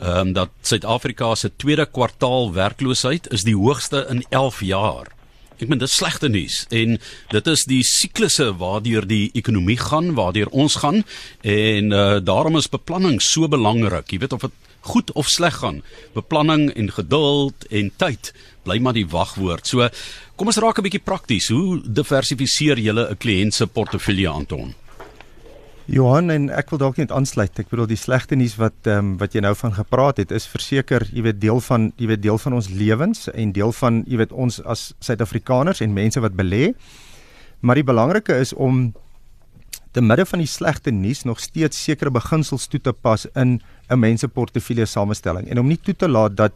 ehm 0.00 0.28
um, 0.28 0.32
dat 0.32 0.48
Suid-Afrika 0.62 1.34
se 1.34 1.50
tweede 1.56 1.84
kwartaal 1.84 2.52
werkloosheid 2.56 3.28
is 3.36 3.44
die 3.44 3.56
hoogste 3.56 4.06
in 4.08 4.24
11 4.30 4.60
jaar. 4.62 5.12
Ek 5.60 5.68
meen 5.68 5.78
dit 5.78 5.88
is 5.88 5.96
slegte 5.96 6.28
nuus 6.28 6.64
en 6.70 6.96
dit 7.28 7.46
is 7.46 7.64
die 7.64 7.82
siklusse 7.82 8.56
waardeur 8.56 9.04
die 9.04 9.30
ekonomie 9.34 9.76
gaan, 9.76 10.14
waardeur 10.14 10.48
ons 10.48 10.76
gaan 10.80 11.04
en 11.42 11.92
uh, 11.92 12.16
daarom 12.24 12.56
is 12.56 12.70
beplanning 12.72 13.20
so 13.20 13.48
belangrik. 13.48 14.08
Jy 14.08 14.18
weet 14.24 14.32
of 14.32 14.40
dit 14.40 14.67
goed 14.88 15.12
of 15.12 15.28
sleg 15.28 15.60
gaan. 15.60 15.82
Beplanning 16.16 16.70
en 16.74 16.90
geduld 16.96 17.68
en 17.70 17.92
tyd 18.00 18.32
bly 18.64 18.78
maar 18.82 18.96
die 18.96 19.06
wagwoord. 19.08 19.66
So 19.66 19.88
kom 20.36 20.50
ons 20.50 20.60
raak 20.60 20.78
'n 20.78 20.86
bietjie 20.88 21.04
prakties. 21.04 21.48
Hoe 21.48 21.80
diversifiseer 21.84 22.78
jy 22.78 22.92
'n 22.92 23.16
kliënt 23.16 23.54
se 23.54 23.66
portefeulje 23.66 24.28
Anton? 24.28 24.74
Johan 25.88 26.28
en 26.30 26.50
ek 26.52 26.68
wil 26.68 26.78
dalk 26.82 26.98
net 27.00 27.12
aansluit. 27.16 27.58
Ek 27.58 27.70
bedoel 27.70 27.86
die 27.88 27.96
slegte 27.96 28.36
nuus 28.36 28.58
wat 28.60 28.76
ehm 28.84 28.98
um, 28.98 29.12
wat 29.16 29.32
jy 29.32 29.40
nou 29.40 29.54
van 29.56 29.72
gepraat 29.72 30.18
het 30.20 30.30
is 30.36 30.44
verseker, 30.46 31.06
jy 31.12 31.22
weet 31.24 31.40
deel 31.40 31.60
van 31.64 31.92
jy 31.96 32.10
weet 32.10 32.22
deel 32.22 32.38
van 32.38 32.52
ons 32.58 32.68
lewens 32.68 33.30
en 33.32 33.52
deel 33.56 33.72
van 33.72 34.02
jy 34.06 34.18
weet 34.20 34.32
ons 34.32 34.60
as 34.68 34.92
Suid-Afrikaners 35.00 35.80
en 35.80 35.96
mense 35.96 36.20
wat 36.20 36.36
belê. 36.36 36.74
Maar 37.60 37.80
die 37.80 37.88
belangrike 37.88 38.36
is 38.36 38.52
om 38.52 38.92
te 39.92 40.00
midde 40.00 40.26
van 40.26 40.38
die 40.38 40.48
slegte 40.48 40.90
nuus 40.90 41.24
nog 41.24 41.40
steeds 41.40 41.84
sekere 41.84 42.10
beginsels 42.10 42.66
toe 42.66 42.80
te 42.80 42.92
pas 42.92 43.26
in 43.34 43.60
'n 43.90 43.98
mens 43.98 44.20
se 44.20 44.28
portefeulje 44.28 44.86
samestelling 44.86 45.48
en 45.48 45.58
om 45.58 45.66
nie 45.66 45.80
toe 45.80 45.94
te 45.96 46.08
laat 46.08 46.36
dat 46.36 46.52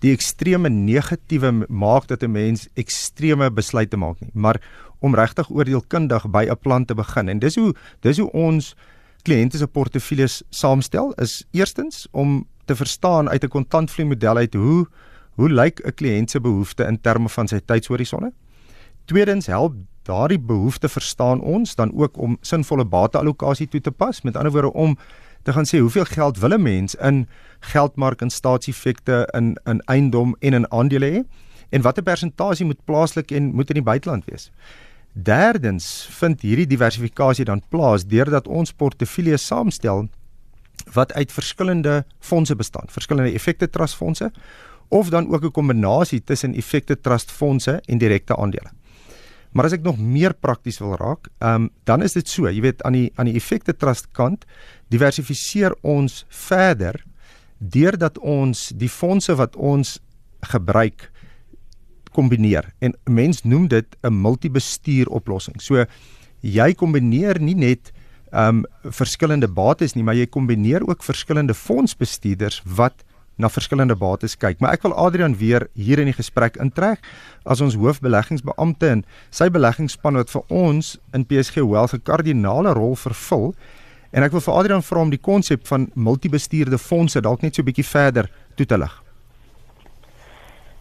die 0.00 0.12
ekstreme 0.12 0.68
negatiewe 0.68 1.66
maak 1.68 2.06
dat 2.08 2.22
'n 2.22 2.32
mens 2.32 2.68
ekstreme 2.74 3.50
besluite 3.50 3.96
maak 3.96 4.20
nie, 4.20 4.30
maar 4.34 4.60
om 5.00 5.14
regtig 5.14 5.50
oordeelkundig 5.50 6.30
by 6.30 6.46
'n 6.48 6.58
plan 6.58 6.84
te 6.84 6.94
begin. 6.94 7.28
En 7.28 7.38
dis 7.38 7.54
hoe 7.54 7.74
dis 8.00 8.18
hoe 8.18 8.30
ons 8.32 8.76
kliënte 9.22 9.56
se 9.56 9.66
portefeuilles 9.66 10.42
saamstel 10.50 11.12
is 11.12 11.44
eerstens 11.50 12.06
om 12.10 12.46
te 12.64 12.76
verstaan 12.76 13.28
uit 13.28 13.44
'n 13.44 13.48
kontantvloei 13.48 14.08
model 14.08 14.36
uit 14.36 14.54
hoe 14.54 14.86
hoe 15.34 15.48
lyk 15.48 15.80
'n 15.84 15.94
kliënt 15.94 16.30
se 16.30 16.40
behoeftes 16.40 16.86
in 16.86 17.00
terme 17.00 17.28
van 17.28 17.48
sy 17.48 17.60
tydshorisonne. 17.64 18.32
Tweedens 19.04 19.46
help 19.46 19.74
daardie 20.02 20.38
behoefte 20.38 20.88
verstaan 20.88 21.40
ons 21.40 21.74
dan 21.74 21.92
ook 21.94 22.18
om 22.18 22.38
sinvolle 22.40 22.84
bateallokasie 22.84 23.68
toe 23.68 23.80
te 23.80 23.90
pas. 23.90 24.22
Met 24.22 24.36
ander 24.36 24.52
woorde 24.52 24.72
om 24.72 24.98
te 25.42 25.52
gaan 25.52 25.66
sê 25.66 25.78
hoeveel 25.78 26.04
geld 26.04 26.38
wil 26.38 26.54
'n 26.54 26.62
mens 26.62 26.94
in 26.94 27.28
geldmark 27.60 28.20
en 28.20 28.30
staatseffekte 28.30 29.28
in 29.32 29.56
in 29.64 29.80
eiendom 29.80 30.36
en 30.38 30.52
in 30.52 30.70
aandele 30.70 31.10
hê 31.10 31.24
en 31.68 31.82
watter 31.82 32.02
persentasie 32.02 32.66
moet 32.66 32.84
plaaslik 32.84 33.30
en 33.30 33.54
moet 33.54 33.68
in 33.68 33.74
die 33.74 33.82
buiteland 33.82 34.24
wees. 34.24 34.50
Derdens 35.12 36.08
vind 36.10 36.40
hierdie 36.40 36.66
diversifikasie 36.66 37.44
dan 37.44 37.62
plaas 37.68 38.06
deurdat 38.06 38.48
ons 38.48 38.72
portefeulje 38.72 39.36
saamstel 39.36 40.08
wat 40.92 41.12
uit 41.12 41.32
verskillende 41.32 42.04
fondse 42.18 42.56
bestaan, 42.56 42.86
verskillende 42.88 43.32
effekte 43.32 43.70
trustfondse 43.70 44.32
of 44.88 45.08
dan 45.08 45.32
ook 45.32 45.44
'n 45.44 45.50
kombinasie 45.50 46.24
tussen 46.24 46.54
effekte 46.54 47.00
trustfondse 47.00 47.80
en 47.84 47.98
direkte 47.98 48.36
aandele. 48.36 48.70
Maar 49.52 49.64
as 49.66 49.74
ek 49.74 49.82
nog 49.82 49.98
meer 49.98 50.34
prakties 50.34 50.78
wil 50.78 50.94
raak, 50.96 51.28
ehm 51.38 51.66
um, 51.66 51.70
dan 51.84 52.02
is 52.02 52.14
dit 52.14 52.28
so, 52.28 52.48
jy 52.48 52.60
weet 52.62 52.82
aan 52.82 52.92
die 52.92 53.10
aan 53.16 53.26
die 53.26 53.36
effekte 53.38 53.74
trust 53.76 54.10
kant 54.12 54.44
diversifiseer 54.88 55.74
ons 55.82 56.24
verder 56.28 57.02
deurdat 57.58 58.18
ons 58.18 58.70
die 58.78 58.88
fondse 58.88 59.34
wat 59.36 59.56
ons 59.56 59.98
gebruik 60.40 61.10
kombineer. 62.12 62.72
En 62.78 62.94
'n 63.06 63.12
mens 63.12 63.42
noem 63.42 63.68
dit 63.68 63.96
'n 64.02 64.12
multibestuur 64.12 65.08
oplossing. 65.08 65.60
So 65.60 65.84
jy 66.40 66.74
kombineer 66.74 67.40
nie 67.40 67.54
net 67.54 67.92
um, 68.32 68.64
verskillende 68.84 69.48
bates 69.48 69.94
nie, 69.94 70.04
maar 70.04 70.14
jy 70.14 70.26
kombineer 70.26 70.88
ook 70.88 71.02
verskillende 71.02 71.54
fondsbestuurders 71.54 72.62
wat 72.64 73.04
na 73.40 73.48
verskillende 73.48 73.96
bates 73.96 74.36
kyk. 74.36 74.60
Maar 74.60 74.76
ek 74.76 74.84
wil 74.86 74.94
Adrian 74.94 75.36
weer 75.40 75.66
hier 75.74 75.98
in 75.98 76.10
die 76.10 76.16
gesprek 76.16 76.56
intrek 76.60 77.02
as 77.44 77.60
ons 77.64 77.76
hoofbeleggingsbeampte 77.80 78.88
en 78.88 79.04
sy 79.30 79.48
beleggingsspan 79.50 80.20
wat 80.20 80.30
vir 80.30 80.42
ons 80.48 80.98
in 81.16 81.26
PSG 81.26 81.64
Wealth 81.64 81.94
'n 81.94 82.02
kardinale 82.04 82.74
rol 82.76 82.96
vervul. 82.96 83.54
En 84.12 84.22
ek 84.22 84.32
wil 84.32 84.40
vir 84.40 84.54
Adrian 84.54 84.82
vra 84.82 85.00
om 85.00 85.10
die 85.10 85.22
konsep 85.22 85.66
van 85.66 85.90
multibestuurde 85.94 86.78
fondse 86.78 87.20
dalk 87.20 87.42
net 87.42 87.54
so 87.54 87.62
'n 87.62 87.70
bietjie 87.70 87.86
verder 87.86 88.30
toe 88.56 88.66
te 88.66 88.78
lig. 88.78 89.02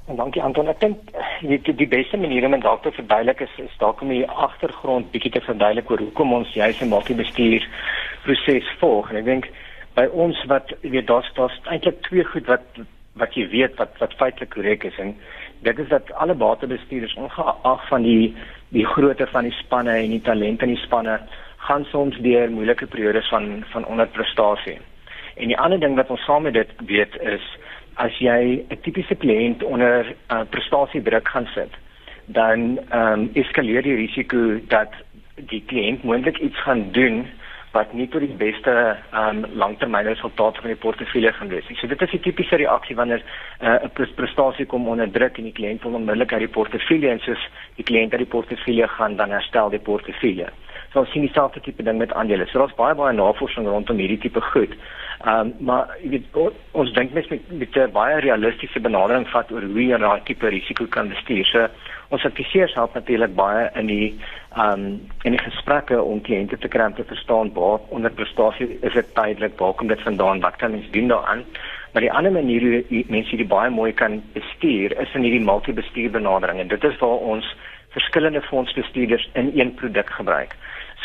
En 0.09 0.15
dankie 0.15 0.41
Anton. 0.41 0.67
Ek 0.67 0.79
dink 0.79 0.97
die, 1.41 1.75
die 1.75 1.87
beste 1.87 2.17
manier 2.17 2.45
om 2.45 2.51
dit 2.51 2.61
dalk 2.61 2.81
te 2.81 2.91
verduidelik 2.91 3.43
is 3.45 3.57
is 3.61 3.77
dalk 3.77 4.01
om 4.01 4.09
die 4.09 4.25
agtergrond 4.25 5.11
bietjie 5.11 5.31
te 5.31 5.41
verduidelik 5.45 5.91
oor 5.91 5.99
hoekom 5.99 6.33
ons 6.33 6.53
juis 6.53 6.81
'n 6.81 6.89
multibestuur 6.89 7.67
proses 8.23 8.71
volg. 8.79 9.09
En 9.09 9.17
ek 9.17 9.25
dink 9.25 9.45
by 9.99 10.07
ons 10.25 10.39
wat 10.51 10.71
weet 10.81 11.07
daar's 11.11 11.29
daar's 11.35 11.59
eintlik 11.73 12.01
twee 12.07 12.23
goed 12.31 12.47
wat 12.47 12.81
wat 13.19 13.35
jy 13.35 13.47
weet 13.51 13.75
wat 13.81 13.97
wat 13.99 14.15
feitelik 14.21 14.53
korrek 14.55 14.85
is 14.87 14.99
en 15.03 15.15
dit 15.67 15.79
is 15.83 15.89
dat 15.91 16.11
alle 16.23 16.35
batebestuurders 16.43 17.17
ongeag 17.19 17.87
van 17.91 18.05
die 18.07 18.35
die 18.75 18.85
grootte 18.85 19.27
van 19.33 19.49
die 19.49 19.57
spanne 19.59 19.97
en 20.03 20.13
die 20.15 20.25
talent 20.29 20.63
in 20.63 20.75
die 20.75 20.83
spanne 20.85 21.17
gaan 21.67 21.85
soms 21.91 22.17
deur 22.23 22.51
moeilike 22.51 22.87
periodes 22.87 23.27
van 23.29 23.63
van 23.73 23.85
onderprestasie. 23.85 24.77
En 25.35 25.51
die 25.51 25.57
ander 25.57 25.79
ding 25.79 25.95
wat 25.95 26.09
ons 26.09 26.23
saam 26.25 26.47
met 26.47 26.53
dit 26.53 26.71
weet 26.87 27.19
is 27.33 27.43
as 27.95 28.15
jy 28.23 28.63
'n 28.69 28.79
tipiese 28.85 29.15
kliënt 29.15 29.63
onder 29.63 30.07
uh, 30.07 30.41
prestasiedruk 30.49 31.27
gaan 31.27 31.49
sit, 31.55 31.73
dan 32.25 32.79
ehm 32.89 33.19
um, 33.19 33.29
eskaleer 33.33 33.83
die 33.83 33.95
risiko 33.95 34.59
dat 34.67 34.93
die 35.35 35.63
kliënt 35.65 36.03
moontlik 36.03 36.37
iets 36.37 36.61
gaan 36.61 36.91
doen 36.91 37.27
wat 37.71 37.91
nie 37.93 38.07
tot 38.09 38.23
die 38.25 38.37
beste 38.37 38.71
ehm 38.73 39.43
um, 39.43 39.57
langtermynresultate 39.61 40.61
van 40.61 40.71
die 40.73 40.79
portefeulje 40.85 41.33
gaan 41.33 41.51
wees 41.53 41.67
nie. 41.69 41.77
So 41.77 41.87
dit 41.87 42.01
is 42.01 42.13
'n 42.13 42.19
tipiese 42.25 42.55
reaksie 42.55 42.95
wanneer 42.95 43.21
uh, 43.61 43.83
'n 43.83 43.91
uh, 44.01 44.15
prestasie 44.15 44.65
kom 44.65 44.87
onder 44.87 45.11
druk 45.11 45.37
en 45.37 45.43
die 45.43 45.57
kliënt 45.59 45.83
wil 45.83 45.93
onmiddellik 45.93 46.33
uit 46.33 46.45
die 46.47 46.55
portefeulje 46.57 47.09
en 47.09 47.19
soos 47.19 47.49
die 47.75 47.85
kliënt 47.85 48.11
uit 48.11 48.25
die 48.25 48.33
portefeulje 48.35 48.87
gaan 48.87 49.15
dan 49.15 49.29
herstel 49.29 49.69
die 49.69 49.79
portefeulje. 49.79 50.47
So 50.91 50.99
ons 50.99 51.11
sien 51.11 51.21
dieselfde 51.21 51.61
tipe 51.61 51.83
ding 51.83 51.97
met 51.97 52.13
aandele. 52.13 52.45
So 52.45 52.59
daar's 52.59 52.75
baie 52.75 52.95
baie 52.95 53.13
navorsing 53.13 53.67
rondom 53.67 53.97
hierdie 53.97 54.17
tipe 54.17 54.41
goed. 54.41 54.73
Ehm 55.25 55.39
um, 55.39 55.53
maar 55.59 55.97
weet 56.03 56.25
ons 56.71 56.93
dink 56.93 57.13
mes 57.13 57.27
met 57.27 57.51
met 57.51 57.77
'n 57.77 57.91
baie 57.91 58.19
realistiese 58.19 58.79
benadering 58.79 59.27
vat 59.27 59.51
oor 59.51 59.61
hoe 59.61 59.85
jy 59.85 59.97
daai 59.97 60.21
tipe 60.23 60.47
risiko 60.47 60.85
kan 60.85 61.09
bestuur. 61.09 61.45
So 61.45 61.67
ons 62.09 62.25
adviseurs 62.25 62.73
help 62.73 62.93
natuurlik 62.93 63.35
baie 63.35 63.69
in 63.75 63.85
die 63.85 64.07
ehm 64.09 64.38
um, 64.57 65.01
in 65.23 65.35
die 65.35 65.41
gesprekke 65.41 66.01
om 66.01 66.21
kliënte 66.21 66.57
te 66.57 66.67
kry 66.67 66.85
om 66.89 66.95
te 66.97 67.03
verstaan 67.03 67.51
waar 67.53 67.79
onder 67.89 68.11
prestasie 68.11 68.69
is 68.81 68.93
dit 68.93 69.13
tydelik, 69.15 69.57
waar 69.59 69.73
kom 69.73 69.87
dit 69.87 70.01
vandaan, 70.01 70.41
wat 70.41 70.55
kan 70.55 70.71
mens 70.71 70.89
doen 70.91 71.07
daaraan? 71.07 71.43
Maar 71.93 72.05
die 72.05 72.11
ander 72.13 72.31
manier 72.31 72.61
hoe 72.61 73.03
mense 73.07 73.29
hierdie 73.29 73.49
baie 73.49 73.69
mooi 73.69 73.91
kan 73.93 74.21
bestuur 74.33 74.93
is 75.01 75.13
in 75.13 75.25
hierdie 75.25 75.45
multibestuur 75.45 76.11
benadering 76.11 76.59
en 76.59 76.67
dit 76.67 76.83
is 76.83 76.97
waar 77.01 77.25
ons 77.33 77.55
verskillende 77.89 78.41
fondsbestuurders 78.41 79.29
in 79.33 79.51
een 79.55 79.73
produk 79.73 80.09
gebruik. 80.09 80.53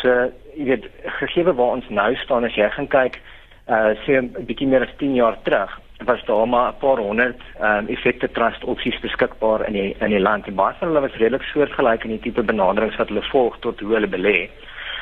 So 0.00 0.28
jy 0.56 0.64
weet 0.64 0.90
gegee 1.20 1.44
waar 1.44 1.78
ons 1.78 1.88
nou 1.88 2.10
staan 2.20 2.44
as 2.44 2.56
jy 2.56 2.68
gaan 2.76 2.88
kyk 2.88 3.20
uh 3.64 3.96
sê 4.04 4.20
'n 4.20 4.44
bietjie 4.44 4.68
meer 4.68 4.84
as 4.84 4.96
10 5.00 5.14
jaar 5.14 5.38
terug 5.42 5.80
was 5.98 6.24
daar 6.24 6.48
maar 6.48 6.72
'n 6.72 6.78
paar 6.78 6.96
honderd 6.96 7.40
um 7.60 7.86
effekte 7.86 8.30
trust 8.30 8.64
opsies 8.64 8.98
beskikbaar 9.00 9.66
in 9.66 9.72
die 9.72 9.96
in 9.98 10.10
die 10.10 10.20
land 10.20 10.46
en 10.46 10.54
baie 10.54 10.74
van 10.78 10.88
hulle 10.88 11.00
was 11.00 11.16
redelik 11.16 11.42
soortgelyk 11.42 12.04
in 12.04 12.10
die 12.10 12.20
tipe 12.20 12.42
benaderings 12.42 12.96
wat 12.96 13.08
hulle 13.08 13.22
volg 13.22 13.56
tot 13.58 13.80
hoe 13.80 13.92
hulle 13.92 14.06
belê. 14.06 14.50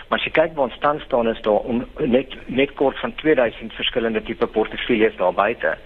Maar 0.08 0.18
as 0.18 0.24
jy 0.24 0.30
kyk 0.30 0.54
waar 0.54 0.64
ons 0.64 0.78
tans 0.78 1.02
staan 1.02 1.28
is 1.28 1.40
daar 1.40 1.64
om 1.72 1.86
net 1.98 2.36
net 2.46 2.74
kort 2.74 2.98
van 2.98 3.14
2000 3.14 3.72
verskillende 3.72 4.22
tipe 4.22 4.46
portefeuilles 4.46 5.16
daar 5.16 5.34
buite. 5.34 5.76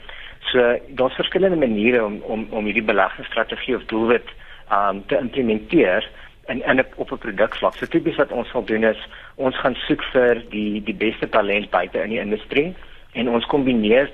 So 0.40 0.78
daar's 0.88 1.14
verskillende 1.14 1.66
maniere 1.66 2.04
om 2.04 2.20
om 2.22 2.46
om 2.50 2.64
hierdie 2.64 2.90
beleggingsstrategie 2.92 3.76
of 3.76 3.84
doelwit 3.84 4.28
um 4.72 5.06
te 5.06 5.18
implementeer 5.18 6.10
en 6.46 6.62
en 6.62 6.86
op 6.96 7.10
'n 7.12 7.18
produkvlak. 7.18 7.74
So 7.74 7.86
tipies 7.86 8.16
wat 8.16 8.32
ons 8.32 8.48
sal 8.48 8.64
doen 8.64 8.84
is 8.84 9.08
ons 9.34 9.56
gaan 9.58 9.74
soek 9.74 10.02
vir 10.02 10.42
die 10.50 10.82
die 10.82 10.94
beste 10.94 11.28
talent 11.28 11.70
buite 11.70 12.02
in 12.02 12.10
die 12.10 12.20
industrie 12.20 12.74
en 13.12 13.28
ons 13.28 13.46
kombineer 13.46 14.10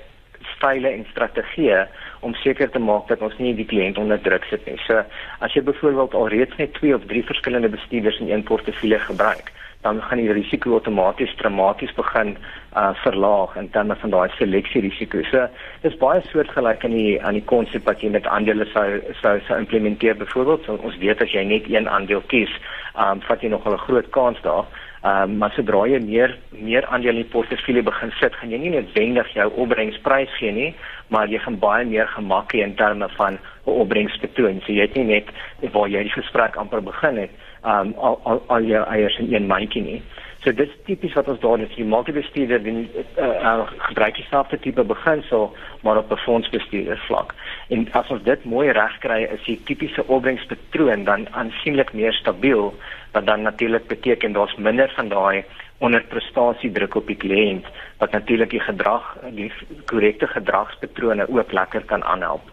style 0.63 0.87
en 0.87 1.03
strategieë 1.11 1.83
om 2.23 2.35
seker 2.39 2.71
te 2.71 2.79
maak 2.79 3.09
dat 3.11 3.21
ons 3.21 3.35
nie 3.37 3.51
die 3.55 3.67
kliënt 3.67 3.99
onder 3.99 4.21
druk 4.23 4.47
sit 4.49 4.63
nie. 4.69 4.79
So 4.87 5.03
as 5.43 5.55
jy 5.55 5.63
byvoorbeeld 5.67 6.15
alreeds 6.15 6.55
net 6.57 6.73
2 6.79 6.95
of 6.95 7.03
3 7.11 7.25
verskillende 7.27 7.69
bestuurders 7.69 8.19
in 8.23 8.31
een 8.31 8.47
portefeulje 8.47 8.99
gebruik, 8.99 9.51
dan 9.83 9.99
gaan 10.01 10.21
die 10.21 10.31
risiko 10.31 10.77
outomaties 10.77 11.33
dramaties 11.41 11.91
begin 11.97 12.37
uh 12.79 12.93
verlaag 13.03 13.57
in 13.59 13.67
terme 13.75 13.95
van 13.99 14.13
daai 14.15 14.29
seleksie 14.37 14.81
risiko. 14.85 15.19
So 15.31 15.47
dis 15.83 15.97
baie 15.99 16.23
soortgelyk 16.29 16.85
aan 16.87 16.95
die 16.95 17.19
aan 17.19 17.35
die 17.35 17.43
konsep 17.51 17.83
wat 17.89 18.01
jy 18.01 18.13
met 18.15 18.29
aandele 18.31 18.65
sou 18.71 18.87
sou 19.19 19.35
sou 19.49 19.59
implementeer 19.59 20.15
byvoorbeeld. 20.15 20.63
So, 20.65 20.79
ons 20.79 20.97
weet 21.03 21.21
as 21.21 21.35
jy 21.35 21.43
net 21.43 21.67
een 21.67 21.89
aandeel 21.89 22.23
kies, 22.31 22.55
um 22.95 23.21
vat 23.27 23.43
jy 23.43 23.51
nog 23.51 23.67
'n 23.67 23.85
groot 23.85 24.09
kans 24.15 24.39
daar. 24.47 24.65
Um 25.03 25.37
maar 25.37 25.51
sodra 25.51 25.81
jy 25.91 25.99
meer 25.99 26.37
meer 26.55 26.85
aandele 26.87 27.17
in 27.17 27.25
die 27.25 27.31
portefeulje 27.31 27.83
begin 27.83 28.11
sit, 28.21 28.35
gaan 28.39 28.53
jy 28.53 28.59
nie 28.61 28.69
noodwendig 28.71 29.33
jou 29.35 29.49
opbrengsprys 29.65 30.31
gee 30.39 30.51
nie, 30.55 30.69
maar 31.11 31.27
jy 31.27 31.41
gaan 31.43 31.57
baie 31.59 31.83
meer 31.85 32.07
gemak 32.13 32.55
hê 32.55 32.61
in 32.63 32.75
terme 32.79 33.09
van 33.17 33.35
'n 33.35 33.79
opbrengspatroon. 33.83 34.61
So 34.63 34.71
jy 34.71 34.87
het 34.87 34.95
nie 34.95 35.03
net 35.03 35.27
waar 35.73 35.89
jy 35.89 36.03
die 36.03 36.15
gesprek 36.15 36.55
amper 36.55 36.81
begin 36.81 37.17
het 37.17 37.31
um 37.63 37.93
al 37.97 38.19
al, 38.23 38.43
al 38.47 38.61
jou 38.63 38.83
eiers 38.87 39.19
in 39.19 39.33
een 39.33 39.47
mandjie 39.47 39.81
nie. 39.81 40.01
So 40.43 40.51
dit 40.51 40.67
is 40.67 40.79
tipies 40.85 41.13
wat 41.15 41.27
ons 41.31 41.39
daar 41.39 41.59
het. 41.59 41.75
Die 41.75 41.85
multibestuurder 41.87 42.63
die 42.63 42.89
uh, 43.17 43.27
uh, 43.27 43.67
gebruik 43.87 44.15
dieselfde 44.15 44.59
tipe 44.59 44.83
beginsel 44.83 45.53
maar 45.83 45.97
op 45.97 46.11
'n 46.11 46.23
fondsbestuurder 46.25 46.97
vlak. 47.07 47.33
En 47.69 47.87
as 47.91 48.09
ons 48.09 48.23
dit 48.23 48.43
mooi 48.45 48.71
reg 48.71 48.97
kry, 48.99 49.21
is 49.23 49.43
die 49.45 49.61
tipiese 49.63 50.07
opbrengspatroon 50.07 51.03
dan 51.03 51.27
aansienlik 51.31 51.93
meer 51.93 52.13
stabiel 52.13 52.73
wat 53.13 53.25
dan 53.25 53.41
natuurlik 53.41 53.87
beteken 53.87 54.33
daar's 54.33 54.55
minder 54.57 54.91
van 54.95 55.09
daai 55.09 55.43
onderprestasie 55.83 56.71
druk 56.71 56.95
op 56.95 57.07
die 57.07 57.17
kliënt 57.19 57.67
wat 58.01 58.11
natuurlik 58.11 58.53
die 58.53 58.63
gedrag 58.63 59.09
die 59.35 59.51
korrekte 59.89 60.27
gedragspatrone 60.27 61.27
ook 61.29 61.51
lekker 61.51 61.85
kan 61.89 62.03
aanhelp. 62.03 62.45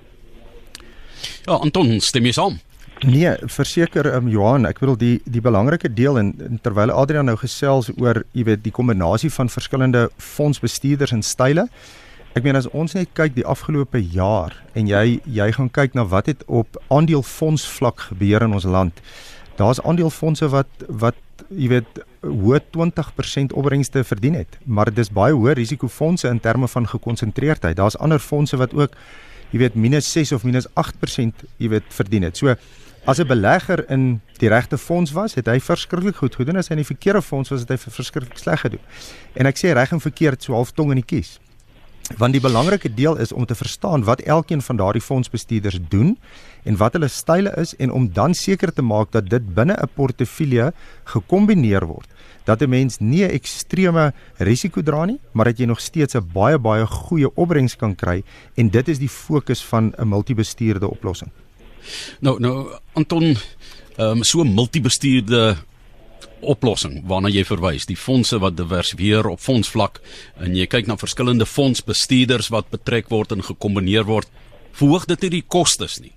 Ja, 1.45 1.53
Anton, 1.61 2.01
stem 2.01 2.29
jy 2.29 2.33
saam? 2.37 2.59
Nee, 3.01 3.33
verseker 3.49 4.05
um, 4.13 4.29
Johan, 4.29 4.67
ek 4.69 4.83
bedoel 4.83 4.99
die 5.01 5.15
die 5.25 5.41
belangrike 5.41 5.89
deel 5.89 6.19
en, 6.21 6.35
en 6.45 6.61
terwyl 6.61 6.93
Adrian 6.93 7.31
nou 7.31 7.37
gesels 7.41 7.89
oor, 7.97 8.23
jy 8.37 8.45
weet, 8.51 8.65
die 8.67 8.75
kombinasie 8.77 9.31
van 9.33 9.49
verskillende 9.49 10.09
fondsbestuurders 10.21 11.15
en 11.17 11.25
style. 11.25 11.65
Ek 12.37 12.45
meen 12.45 12.59
as 12.61 12.69
ons 12.77 12.93
net 12.95 13.15
kyk 13.17 13.33
die 13.39 13.47
afgelope 13.49 14.03
jaar 14.13 14.53
en 14.77 14.91
jy 14.91 15.21
jy 15.25 15.49
gaan 15.57 15.73
kyk 15.73 15.97
na 15.97 16.05
wat 16.13 16.29
het 16.29 16.45
op 16.47 16.77
aandelefondsvlak 16.93 18.11
gebeur 18.11 18.45
in 18.45 18.59
ons 18.61 18.69
land. 18.69 19.01
Daar's 19.61 19.81
aandelefonde 19.85 20.49
wat 20.49 20.85
wat 20.89 21.19
jy 21.49 21.69
weet 21.69 22.03
hoë 22.25 22.61
20% 22.77 23.55
opbrengste 23.57 24.05
verdien 24.05 24.37
het, 24.39 24.59
maar 24.65 24.89
dis 24.95 25.11
baie 25.13 25.35
hoë 25.37 25.57
risikofondse 25.59 26.29
in 26.29 26.41
terme 26.41 26.69
van 26.69 26.87
gekonsentreerdheid. 26.89 27.77
Daar's 27.77 27.99
ander 27.99 28.21
fondse 28.21 28.57
wat 28.61 28.73
ook 28.77 28.95
jy 29.51 29.59
weet 29.65 29.75
minus 29.75 30.13
6 30.13 30.33
of 30.33 30.47
minus 30.49 30.69
8% 30.81 31.45
jy 31.59 31.69
weet 31.75 31.93
verdien 31.93 32.29
het. 32.29 32.37
So 32.37 32.55
As 33.05 33.19
'n 33.19 33.27
belegger 33.27 33.91
in 33.91 34.21
die 34.37 34.49
regte 34.49 34.79
fonds 34.79 35.13
was, 35.13 35.35
het 35.35 35.47
hy 35.47 35.61
verskriklik 35.61 36.17
goed 36.17 36.35
gedoen. 36.35 36.57
As 36.57 36.69
hy 36.69 36.73
in 36.77 36.85
die 36.85 36.95
verkeerde 36.95 37.23
fonds 37.23 37.49
was, 37.49 37.61
het 37.61 37.69
hy 37.69 37.77
verskriklik 37.77 38.39
sleg 38.39 38.61
gedoen. 38.61 38.81
En 39.33 39.47
ek 39.47 39.57
sê 39.57 39.73
reg 39.73 39.93
en 39.93 40.01
verkeerd 40.01 40.43
so 40.43 40.53
half 40.53 40.71
tong 40.73 40.91
in 40.91 41.01
die 41.01 41.05
kies. 41.17 41.41
Want 42.17 42.33
die 42.33 42.41
belangrike 42.41 42.95
deel 42.95 43.17
is 43.17 43.33
om 43.33 43.47
te 43.47 43.55
verstaan 43.55 44.05
wat 44.05 44.21
elkeen 44.21 44.63
van 44.63 44.77
daardie 44.77 45.03
fondsbestuurders 45.03 45.79
doen 45.89 46.19
en 46.63 46.77
wat 46.77 46.93
hulle 46.93 47.09
style 47.09 47.53
is 47.57 47.77
en 47.77 47.91
om 47.91 48.13
dan 48.13 48.35
seker 48.35 48.73
te 48.73 48.83
maak 48.83 49.13
dat 49.13 49.31
dit 49.31 49.55
binne 49.55 49.77
'n 49.77 49.89
portefeulje 49.95 50.73
gekombineer 51.05 51.87
word 51.87 52.09
dat 52.45 52.61
'n 52.61 52.69
mens 52.69 52.99
nie 52.99 53.25
'n 53.25 53.31
ekstreme 53.31 54.13
risiko 54.37 54.83
dra 54.83 55.05
nie, 55.05 55.21
maar 55.33 55.45
dat 55.45 55.59
jy 55.59 55.65
nog 55.65 55.81
steeds 55.81 56.15
'n 56.15 56.31
baie 56.33 56.59
baie 56.59 56.87
goeie 56.87 57.35
opbrengs 57.35 57.77
kan 57.77 57.95
kry 57.95 58.23
en 58.55 58.69
dit 58.69 58.89
is 58.89 58.99
die 58.99 59.09
fokus 59.09 59.65
van 59.65 59.93
'n 59.99 60.09
multibestuurde 60.09 60.91
oplossing. 60.91 61.31
Nou 62.21 62.41
nou 62.41 62.69
Anton, 62.93 63.37
ehm 63.97 64.17
um, 64.17 64.23
so 64.23 64.43
'n 64.43 64.55
multibestuurde 64.55 65.57
oplossing 66.41 67.03
waarna 67.09 67.29
jy 67.29 67.45
verwys, 67.45 67.87
die 67.87 67.97
fondse 67.97 68.39
wat 68.39 68.57
diversifieer 68.57 69.27
op 69.29 69.41
fondsvlak 69.41 70.01
en 70.41 70.57
jy 70.57 70.67
kyk 70.67 70.87
na 70.87 70.97
verskillende 70.97 71.47
fondsbestuurders 71.47 72.51
wat 72.51 72.71
betrek 72.71 73.11
word 73.11 73.33
en 73.33 73.43
gekombineer 73.43 74.05
word, 74.05 74.29
verhoog 74.73 75.07
dit 75.07 75.23
nie 75.23 75.31
die 75.31 75.47
kostes 75.47 76.01
nie. 76.01 76.13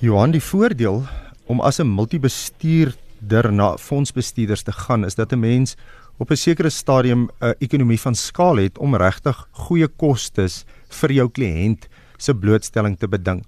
Johan, 0.00 0.32
die 0.32 0.40
voordeel 0.40 1.04
om 1.46 1.60
as 1.60 1.80
'n 1.80 1.86
multibestuur 1.86 2.94
der 3.20 3.52
na 3.52 3.76
fondsbestuurders 3.76 4.62
te 4.62 4.72
gaan 4.72 5.04
is 5.04 5.14
dat 5.14 5.32
'n 5.32 5.40
mens 5.40 5.76
op 6.18 6.30
'n 6.30 6.36
sekere 6.36 6.70
stadium 6.70 7.30
'n 7.40 7.54
ekonomie 7.58 8.00
van 8.00 8.14
skaal 8.14 8.56
het 8.56 8.78
om 8.78 8.96
regtig 8.96 9.48
goeie 9.50 9.88
kostes 9.88 10.64
vir 10.88 11.12
jou 11.12 11.28
kliënt 11.28 11.88
se 12.18 12.34
blootstelling 12.34 12.98
te 12.98 13.08
beding. 13.08 13.44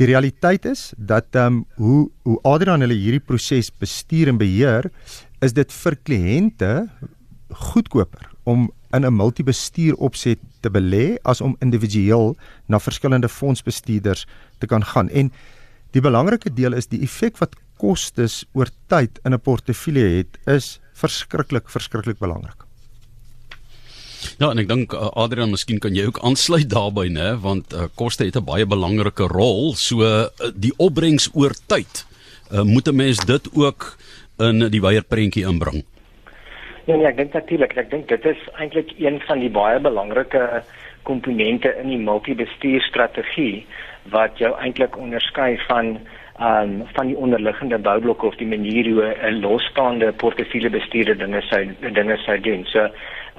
Die 0.00 0.06
realiteit 0.10 0.64
is 0.66 0.92
dat 0.96 1.36
ehm 1.38 1.46
um, 1.46 1.66
hoe 1.78 2.10
hoe 2.22 2.38
Adrian 2.42 2.82
hulle 2.82 2.96
hierdie 2.98 3.22
proses 3.22 3.70
bestuur 3.70 4.28
en 4.28 4.38
beheer, 4.38 4.90
is 5.40 5.54
dit 5.54 5.72
vir 5.72 5.96
kliënte 6.08 6.70
goedkoper 7.70 8.30
om 8.44 8.70
in 8.94 9.06
'n 9.06 9.14
multibestuur 9.14 9.94
opset 9.94 10.38
te 10.60 10.70
belê 10.70 11.16
as 11.22 11.40
om 11.40 11.56
individueel 11.60 12.36
na 12.66 12.78
verskillende 12.78 13.28
fondsbestuurders 13.28 14.26
te 14.58 14.66
kan 14.66 14.84
gaan. 14.84 15.08
En 15.10 15.32
die 15.90 16.02
belangrike 16.02 16.54
deel 16.54 16.72
is 16.72 16.86
die 16.86 17.02
effek 17.02 17.38
wat 17.38 17.54
kostes 17.78 18.44
oor 18.52 18.70
tyd 18.86 19.18
in 19.24 19.34
'n 19.34 19.40
portefeulje 19.40 20.16
het 20.16 20.38
is 20.46 20.80
verskriklik 20.92 21.70
verskriklik 21.70 22.18
belangrik. 22.18 22.64
Ja, 24.38 24.50
en 24.50 24.58
ek 24.58 24.68
dink 24.68 24.92
uh, 24.92 25.10
Adrian, 25.16 25.50
miskien 25.50 25.80
kan 25.82 25.94
jy 25.94 26.06
ook 26.06 26.20
aansluit 26.22 26.68
daarbey, 26.70 27.08
né, 27.08 27.34
want 27.40 27.72
uh, 27.72 27.88
koste 27.94 28.24
het 28.24 28.36
'n 28.36 28.44
baie 28.44 28.66
belangrike 28.66 29.28
rol. 29.30 29.74
So 29.74 30.02
uh, 30.02 30.28
die 30.54 30.72
opbrengs 30.78 31.30
oor 31.34 31.54
tyd, 31.66 32.06
uh, 32.52 32.62
moet 32.62 32.88
'n 32.88 32.96
mens 32.96 33.18
dit 33.24 33.44
ook 33.54 33.96
in 34.38 34.70
die 34.70 34.80
wyeer 34.80 35.04
prentjie 35.04 35.46
inbring. 35.46 35.84
Ja, 36.86 36.96
nee, 36.96 37.06
ek 37.06 37.16
dink 37.16 37.32
natuurlik, 37.32 37.76
ek 37.76 37.90
dink 37.90 38.08
dit 38.08 38.24
is 38.24 38.40
eintlik 38.60 38.90
een 38.98 39.20
van 39.26 39.40
die 39.40 39.50
baie 39.50 39.80
belangrike 39.80 40.62
komponente 41.02 41.70
in 41.80 41.88
die 41.88 42.00
multibestuurstrategie 42.00 43.64
wat 44.12 44.36
jou 44.38 44.52
eintlik 44.60 44.98
onderskei 45.00 45.56
van 45.68 45.98
um 46.42 46.82
van 46.96 47.06
die 47.06 47.16
onderliggende 47.16 47.78
boublokke 47.78 48.26
of 48.26 48.36
die 48.36 48.46
manier 48.46 48.88
hoe 48.90 49.14
'n 49.30 49.40
losstaande 49.40 50.12
portefeulje 50.12 50.70
bestuurder 50.70 51.18
dinge 51.18 51.40
sou 51.40 51.92
dinge 51.92 52.16
sou 52.16 52.40
doen. 52.40 52.64
So 52.64 52.88